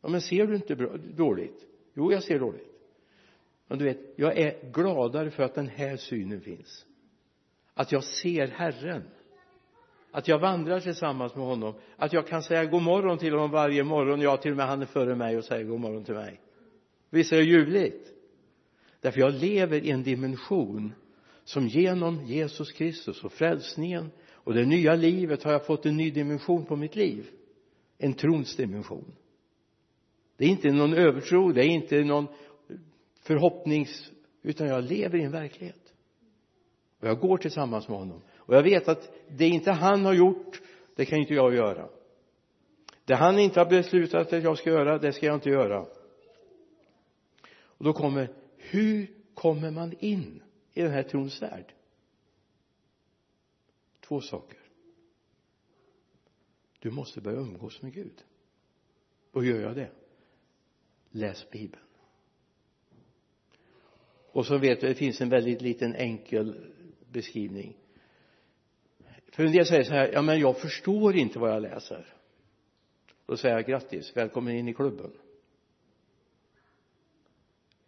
Ja 0.00 0.08
men 0.08 0.20
ser 0.20 0.46
du 0.46 0.56
inte 0.56 0.76
bra, 0.76 0.96
dåligt? 0.96 1.66
Jo 1.94 2.12
jag 2.12 2.22
ser 2.22 2.38
dåligt. 2.38 2.68
Men 3.66 3.78
du 3.78 3.84
vet 3.84 3.98
jag 4.16 4.38
är 4.38 4.70
gladare 4.72 5.30
för 5.30 5.42
att 5.42 5.54
den 5.54 5.68
här 5.68 5.96
synen 5.96 6.40
finns. 6.40 6.86
Att 7.74 7.92
jag 7.92 8.04
ser 8.04 8.46
Herren 8.46 9.02
att 10.10 10.28
jag 10.28 10.38
vandrar 10.38 10.80
tillsammans 10.80 11.34
med 11.34 11.44
honom. 11.44 11.74
Att 11.96 12.12
jag 12.12 12.26
kan 12.26 12.42
säga 12.42 12.64
god 12.64 12.82
morgon 12.82 13.18
till 13.18 13.32
honom 13.32 13.50
varje 13.50 13.84
morgon. 13.84 14.20
Ja 14.20 14.36
till 14.36 14.50
och 14.50 14.56
med 14.56 14.66
han 14.66 14.82
är 14.82 14.86
före 14.86 15.14
mig 15.14 15.36
och 15.36 15.44
säger 15.44 15.64
god 15.64 15.80
morgon 15.80 16.04
till 16.04 16.14
mig. 16.14 16.40
Visst 17.10 17.32
är 17.32 17.36
det 17.36 17.42
ljuvligt? 17.42 18.08
Därför 19.00 19.20
jag 19.20 19.34
lever 19.34 19.84
i 19.84 19.90
en 19.90 20.02
dimension 20.02 20.92
som 21.44 21.66
genom 21.66 22.26
Jesus 22.26 22.72
Kristus 22.72 23.24
och 23.24 23.32
frälsningen 23.32 24.10
och 24.32 24.54
det 24.54 24.64
nya 24.64 24.94
livet 24.94 25.42
har 25.42 25.52
jag 25.52 25.66
fått 25.66 25.86
en 25.86 25.96
ny 25.96 26.10
dimension 26.10 26.66
på 26.66 26.76
mitt 26.76 26.96
liv. 26.96 27.26
En 27.98 28.14
trons 28.14 28.56
dimension 28.56 29.14
det 30.38 30.44
är 30.44 30.48
inte 30.48 30.70
någon 30.70 30.94
övertro 30.94 31.52
det 31.52 31.64
är 31.64 31.68
inte 31.68 32.04
någon 32.04 32.26
förhoppnings 33.22 34.12
utan 34.42 34.66
jag 34.66 34.84
lever 34.84 35.18
i 35.18 35.22
en 35.22 35.32
verklighet. 35.32 35.92
Och 37.00 37.08
jag 37.08 37.20
går 37.20 37.38
tillsammans 37.38 37.88
med 37.88 37.98
honom 37.98 38.20
och 38.48 38.54
jag 38.54 38.62
vet 38.62 38.88
att 38.88 39.12
det 39.28 39.46
inte 39.46 39.70
han 39.70 40.04
har 40.04 40.14
gjort 40.14 40.62
det 40.94 41.04
kan 41.04 41.18
inte 41.18 41.34
jag 41.34 41.54
göra. 41.54 41.88
Det 43.04 43.14
han 43.14 43.38
inte 43.38 43.60
har 43.60 43.70
beslutat 43.70 44.32
att 44.32 44.42
jag 44.42 44.58
ska 44.58 44.70
göra 44.70 44.98
det 44.98 45.12
ska 45.12 45.26
jag 45.26 45.34
inte 45.34 45.50
göra. 45.50 45.86
Och 47.50 47.84
då 47.84 47.92
kommer 47.92 48.34
hur 48.56 49.10
kommer 49.34 49.70
man 49.70 49.94
in 50.00 50.42
i 50.72 50.82
den 50.82 50.90
här 50.90 51.02
trons 51.02 51.42
värld? 51.42 51.74
Två 54.00 54.20
saker. 54.20 54.58
Du 56.78 56.90
måste 56.90 57.20
börja 57.20 57.38
umgås 57.38 57.82
med 57.82 57.92
Gud. 57.92 58.24
Och 59.32 59.44
gör 59.44 59.60
jag 59.60 59.76
det 59.76 59.90
läs 61.10 61.50
bibeln. 61.50 61.84
Och 64.32 64.46
så 64.46 64.58
vet 64.58 64.80
du 64.80 64.88
det 64.88 64.94
finns 64.94 65.20
en 65.20 65.28
väldigt 65.28 65.62
liten 65.62 65.94
enkel 65.94 66.74
beskrivning 67.12 67.76
för 69.38 69.44
en 69.44 69.52
del 69.52 69.66
säger 69.66 69.84
så 69.84 69.92
här 69.92 70.10
ja 70.12 70.22
men 70.22 70.40
jag 70.40 70.58
förstår 70.58 71.16
inte 71.16 71.38
vad 71.38 71.50
jag 71.50 71.62
läser. 71.62 72.14
Då 73.26 73.36
säger 73.36 73.54
jag 73.54 73.66
grattis 73.66 74.16
välkommen 74.16 74.54
in 74.54 74.68
i 74.68 74.74
klubben. 74.74 75.12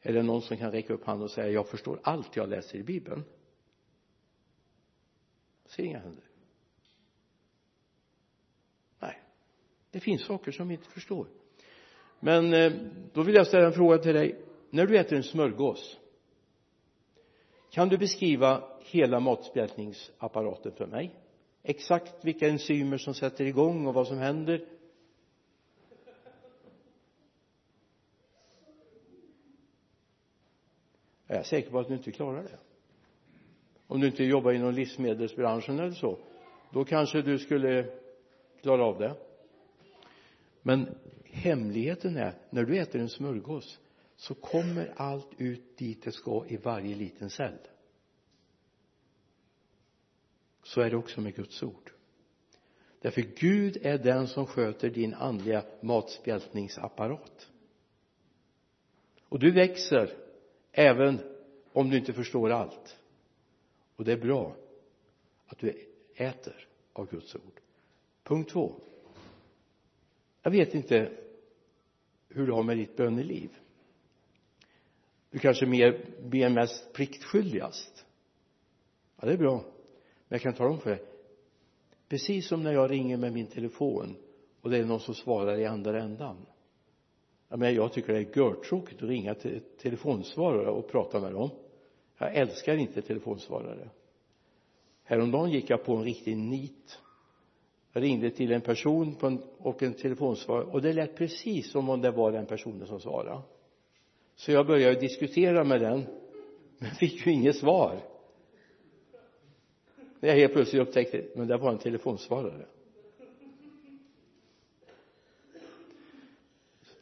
Är 0.01 0.13
det 0.13 0.23
någon 0.23 0.43
som 0.43 0.57
kan 0.57 0.73
räcka 0.73 0.93
upp 0.93 1.05
handen 1.05 1.25
och 1.25 1.31
säga 1.31 1.49
jag 1.49 1.69
förstår 1.69 2.01
allt 2.03 2.37
jag 2.37 2.49
läser 2.49 2.79
i 2.79 2.83
bibeln. 2.83 3.25
Jag 5.63 5.73
ser 5.73 5.83
inga 5.83 5.99
händer. 5.99 6.25
Nej 8.99 9.23
det 9.91 10.01
finns 10.01 10.25
saker 10.25 10.53
som 10.53 10.69
vi 10.69 10.75
inte 10.75 10.91
förstår. 10.91 11.27
Men 12.21 12.55
eh, 12.55 12.73
då 13.13 13.23
vill 13.23 13.35
jag 13.35 13.47
ställa 13.47 13.67
en 13.67 13.73
fråga 13.73 13.99
till 13.99 14.15
dig. 14.15 14.45
När 14.71 14.87
du 14.87 14.99
äter 14.99 15.17
en 15.17 15.23
smörgås 15.23 15.99
kan 17.71 17.89
du 17.89 17.99
beskriva 17.99 18.79
hela 18.81 19.21
matspjälkningsapparaten 19.21 20.73
för 20.73 20.87
mig? 20.87 21.17
Exakt 21.63 22.25
vilka 22.25 22.49
enzymer 22.49 22.99
som 22.99 23.15
sätter 23.15 23.45
igång 23.45 23.87
och 23.87 23.95
vad 23.95 24.07
som 24.07 24.19
händer. 24.19 24.65
Jag 31.27 31.39
är 31.39 31.43
säker 31.43 31.71
på 31.71 31.79
att 31.79 31.89
du 31.89 31.95
inte 31.95 32.13
klarar 32.13 32.43
det. 32.43 32.59
Om 33.87 34.01
du 34.01 34.07
inte 34.07 34.25
jobbar 34.25 34.53
inom 34.53 34.75
livsmedelsbranschen 34.75 35.79
eller 35.79 35.93
så 35.93 36.19
då 36.73 36.85
kanske 36.85 37.23
du 37.23 37.39
skulle 37.39 37.87
klara 38.63 38.85
av 38.85 38.99
det. 38.99 39.15
Men 40.63 40.99
hemligheten 41.25 42.17
är 42.17 42.35
när 42.51 42.65
du 42.65 42.79
äter 42.79 43.01
en 43.01 43.09
smörgås 43.09 43.81
så 44.17 44.35
kommer 44.35 44.93
allt 44.97 45.31
ut 45.39 45.79
dit 45.79 46.03
det 46.03 46.13
ska 46.13 46.47
i 46.49 46.57
varje 46.57 46.97
liten 46.97 47.31
cell 47.31 47.59
så 50.71 50.81
är 50.81 50.91
det 50.91 50.97
också 50.97 51.21
med 51.21 51.35
Guds 51.35 51.63
ord. 51.63 51.93
Därför 53.01 53.21
Gud 53.21 53.79
är 53.83 53.99
den 53.99 54.29
som 54.29 54.47
sköter 54.47 54.91
din 54.91 55.15
andliga 55.15 55.65
matspjältningsapparat. 55.81 57.51
Och 59.29 59.39
du 59.39 59.51
växer 59.51 60.17
även 60.73 61.19
om 61.73 61.91
du 61.91 61.99
inte 61.99 62.13
förstår 62.13 62.51
allt. 62.51 62.99
Och 63.97 64.05
det 64.05 64.13
är 64.13 64.21
bra 64.21 64.57
att 65.47 65.59
du 65.59 65.87
äter 66.15 66.69
av 66.93 67.11
Guds 67.11 67.35
ord. 67.35 67.61
Punkt 68.23 68.51
två. 68.51 68.75
Jag 70.43 70.51
vet 70.51 70.75
inte 70.75 71.13
hur 72.29 72.47
du 72.47 72.53
har 72.53 72.63
med 72.63 72.77
ditt 72.77 72.97
böneliv. 72.97 73.51
Du 75.31 75.39
kanske 75.39 75.67
mer 75.67 76.07
ber 76.23 76.49
mest 76.49 76.93
pliktskyldigast. 76.93 78.07
Ja 79.17 79.27
det 79.27 79.33
är 79.33 79.39
bra 79.39 79.65
jag 80.33 80.41
kan 80.41 80.55
tala 80.55 80.71
om 80.71 80.79
för 80.79 80.91
dig 80.91 81.03
precis 82.11 82.49
som 82.49 82.63
när 82.63 82.73
jag 82.73 82.91
ringer 82.91 83.17
med 83.17 83.33
min 83.33 83.47
telefon 83.47 84.17
och 84.61 84.71
det 84.71 84.79
är 84.79 84.85
någon 84.85 85.01
som 85.01 85.15
svarar 85.15 85.59
i 85.59 85.67
andra 85.67 86.03
ändan. 86.03 86.47
Jag 87.49 87.59
menar 87.59 87.73
jag 87.73 87.93
tycker 87.93 88.13
det 88.13 88.19
är 88.19 88.39
görtråkigt 88.39 89.03
att 89.03 89.09
ringa 89.09 89.35
till 89.35 89.61
telefonsvarare 89.83 90.71
och 90.71 90.89
prata 90.89 91.21
med 91.21 91.33
dem. 91.33 91.51
Jag 92.19 92.35
älskar 92.37 92.77
inte 92.77 93.03
telefonsvarare. 93.03 93.91
Häromdagen 95.05 95.51
gick 95.51 95.71
jag 95.71 95.85
på 95.85 95.97
en 95.97 96.05
riktig 96.05 96.37
nit. 96.37 96.99
Jag 97.93 98.03
ringde 98.03 98.31
till 98.31 98.53
en 98.53 98.61
person 98.61 99.15
på 99.15 99.27
en, 99.27 99.43
och 99.59 99.83
en 99.83 99.95
telefonsvarare 99.95 100.65
och 100.65 100.83
det 100.83 100.93
lät 100.93 101.17
precis 101.17 101.71
som 101.71 101.89
om 101.89 102.01
det 102.01 102.11
var 102.11 102.33
den 102.33 102.47
personen 102.47 102.87
som 102.87 103.01
svarade. 103.01 103.43
Så 104.35 104.53
jag 104.53 104.67
började 104.67 105.01
diskutera 105.01 105.65
med 105.65 105.81
den 105.81 106.07
men 106.79 106.91
fick 106.91 107.27
ju 107.27 107.33
inget 107.33 107.57
svar 107.57 108.01
när 110.21 110.29
jag 110.29 110.37
helt 110.37 110.53
plötsligt 110.53 110.83
upptäckte 110.83 111.25
men 111.35 111.49
det 111.49 111.57
var 111.57 111.71
en 111.73 111.79
telefonsvarare. 111.79 112.67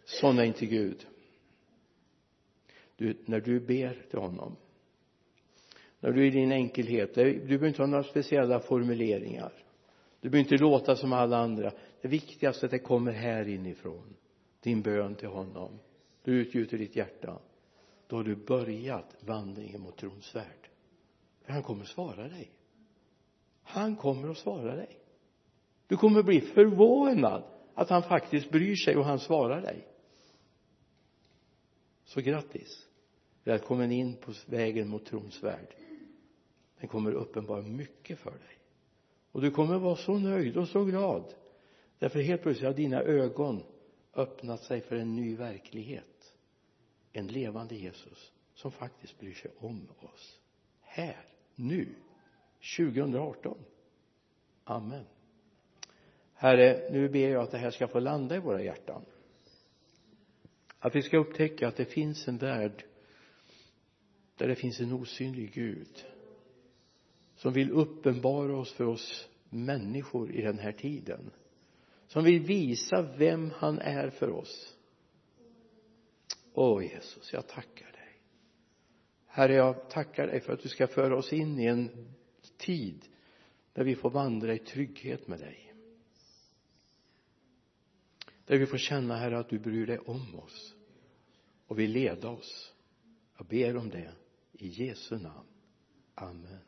Sån 0.04 0.38
är 0.38 0.44
inte 0.44 0.66
Gud. 0.66 1.06
Du, 2.96 3.16
när 3.24 3.40
du 3.40 3.60
ber 3.60 4.02
till 4.10 4.18
honom 4.18 4.56
när 6.00 6.12
du 6.12 6.26
i 6.26 6.30
din 6.30 6.52
enkelhet 6.52 7.14
du 7.14 7.38
behöver 7.38 7.68
inte 7.68 7.82
ha 7.82 7.86
några 7.86 8.04
speciella 8.04 8.60
formuleringar. 8.60 9.52
Du 10.20 10.28
behöver 10.30 10.52
inte 10.52 10.64
låta 10.64 10.96
som 10.96 11.12
alla 11.12 11.36
andra. 11.36 11.72
Det 12.00 12.08
viktigaste 12.08 12.64
är 12.64 12.68
att 12.68 12.70
det 12.70 12.78
kommer 12.78 13.12
här 13.12 13.48
inifrån 13.48 14.16
din 14.60 14.82
bön 14.82 15.14
till 15.14 15.28
honom. 15.28 15.78
Du 16.22 16.32
utgjuter 16.32 16.78
ditt 16.78 16.96
hjärta. 16.96 17.38
Då 18.06 18.16
har 18.16 18.24
du 18.24 18.36
börjat 18.36 19.16
vandringen 19.20 19.80
mot 19.80 19.96
trons 19.96 20.34
värld. 20.34 20.68
För 21.44 21.52
han 21.52 21.62
kommer 21.62 21.84
svara 21.84 22.28
dig 22.28 22.50
han 23.68 23.96
kommer 23.96 24.28
att 24.28 24.38
svara 24.38 24.76
dig. 24.76 24.98
Du 25.86 25.96
kommer 25.96 26.22
bli 26.22 26.40
förvånad 26.40 27.42
att 27.74 27.90
han 27.90 28.02
faktiskt 28.02 28.50
bryr 28.50 28.76
sig 28.76 28.96
och 28.96 29.04
han 29.04 29.18
svarar 29.18 29.62
dig. 29.62 29.86
Så 32.04 32.20
grattis. 32.20 32.86
Välkommen 33.44 33.92
in 33.92 34.16
på 34.16 34.32
vägen 34.46 34.88
mot 34.88 35.06
trons 35.06 35.42
värld. 35.42 35.74
Den 36.80 36.88
kommer 36.88 37.12
uppenbara 37.12 37.62
mycket 37.62 38.18
för 38.18 38.30
dig. 38.30 38.58
Och 39.32 39.40
du 39.40 39.50
kommer 39.50 39.78
vara 39.78 39.96
så 39.96 40.18
nöjd 40.18 40.56
och 40.56 40.68
så 40.68 40.84
glad. 40.84 41.34
Därför 41.98 42.20
helt 42.20 42.42
plötsligt 42.42 42.66
har 42.66 42.74
dina 42.74 43.00
ögon 43.00 43.62
öppnat 44.14 44.62
sig 44.62 44.80
för 44.80 44.96
en 44.96 45.16
ny 45.16 45.36
verklighet. 45.36 46.34
En 47.12 47.26
levande 47.26 47.74
Jesus 47.74 48.32
som 48.54 48.72
faktiskt 48.72 49.18
bryr 49.18 49.34
sig 49.34 49.50
om 49.58 49.88
oss. 50.00 50.40
Här, 50.80 51.24
nu. 51.54 51.94
2018 52.60 53.58
Amen. 54.64 55.04
Herre, 56.34 56.88
nu 56.90 57.08
ber 57.08 57.28
jag 57.28 57.42
att 57.42 57.50
det 57.50 57.58
här 57.58 57.70
ska 57.70 57.88
få 57.88 58.00
landa 58.00 58.36
i 58.36 58.38
våra 58.38 58.62
hjärtan. 58.62 59.04
Att 60.78 60.96
vi 60.96 61.02
ska 61.02 61.18
upptäcka 61.18 61.68
att 61.68 61.76
det 61.76 61.84
finns 61.84 62.28
en 62.28 62.38
värld 62.38 62.84
där 64.36 64.48
det 64.48 64.54
finns 64.54 64.80
en 64.80 64.92
osynlig 64.92 65.52
Gud 65.52 66.06
som 67.36 67.52
vill 67.52 67.70
uppenbara 67.70 68.56
oss 68.56 68.72
för 68.72 68.84
oss 68.84 69.28
människor 69.50 70.32
i 70.32 70.42
den 70.42 70.58
här 70.58 70.72
tiden. 70.72 71.30
Som 72.06 72.24
vill 72.24 72.40
visa 72.40 73.02
vem 73.02 73.50
han 73.50 73.78
är 73.78 74.10
för 74.10 74.30
oss. 74.30 74.76
Åh 76.54 76.82
Jesus 76.84 77.32
jag 77.32 77.46
tackar 77.46 77.92
dig. 77.92 78.20
Herre 79.26 79.54
jag 79.54 79.90
tackar 79.90 80.26
dig 80.26 80.40
för 80.40 80.52
att 80.52 80.62
du 80.62 80.68
ska 80.68 80.86
föra 80.86 81.16
oss 81.16 81.32
in 81.32 81.60
i 81.60 81.64
en 81.64 82.14
tid 82.58 83.08
där 83.72 83.84
vi 83.84 83.94
får 83.94 84.10
vandra 84.10 84.54
i 84.54 84.58
trygghet 84.58 85.28
med 85.28 85.38
dig. 85.38 85.74
Där 88.44 88.58
vi 88.58 88.66
får 88.66 88.78
känna 88.78 89.16
herre 89.16 89.38
att 89.38 89.48
du 89.48 89.58
bryr 89.58 89.86
dig 89.86 89.98
om 89.98 90.34
oss. 90.34 90.74
Och 91.66 91.78
vill 91.78 91.90
leda 91.90 92.28
oss. 92.28 92.74
Jag 93.36 93.46
ber 93.46 93.76
om 93.76 93.88
det 93.88 94.12
i 94.52 94.68
Jesu 94.68 95.18
namn. 95.18 95.48
Amen. 96.14 96.67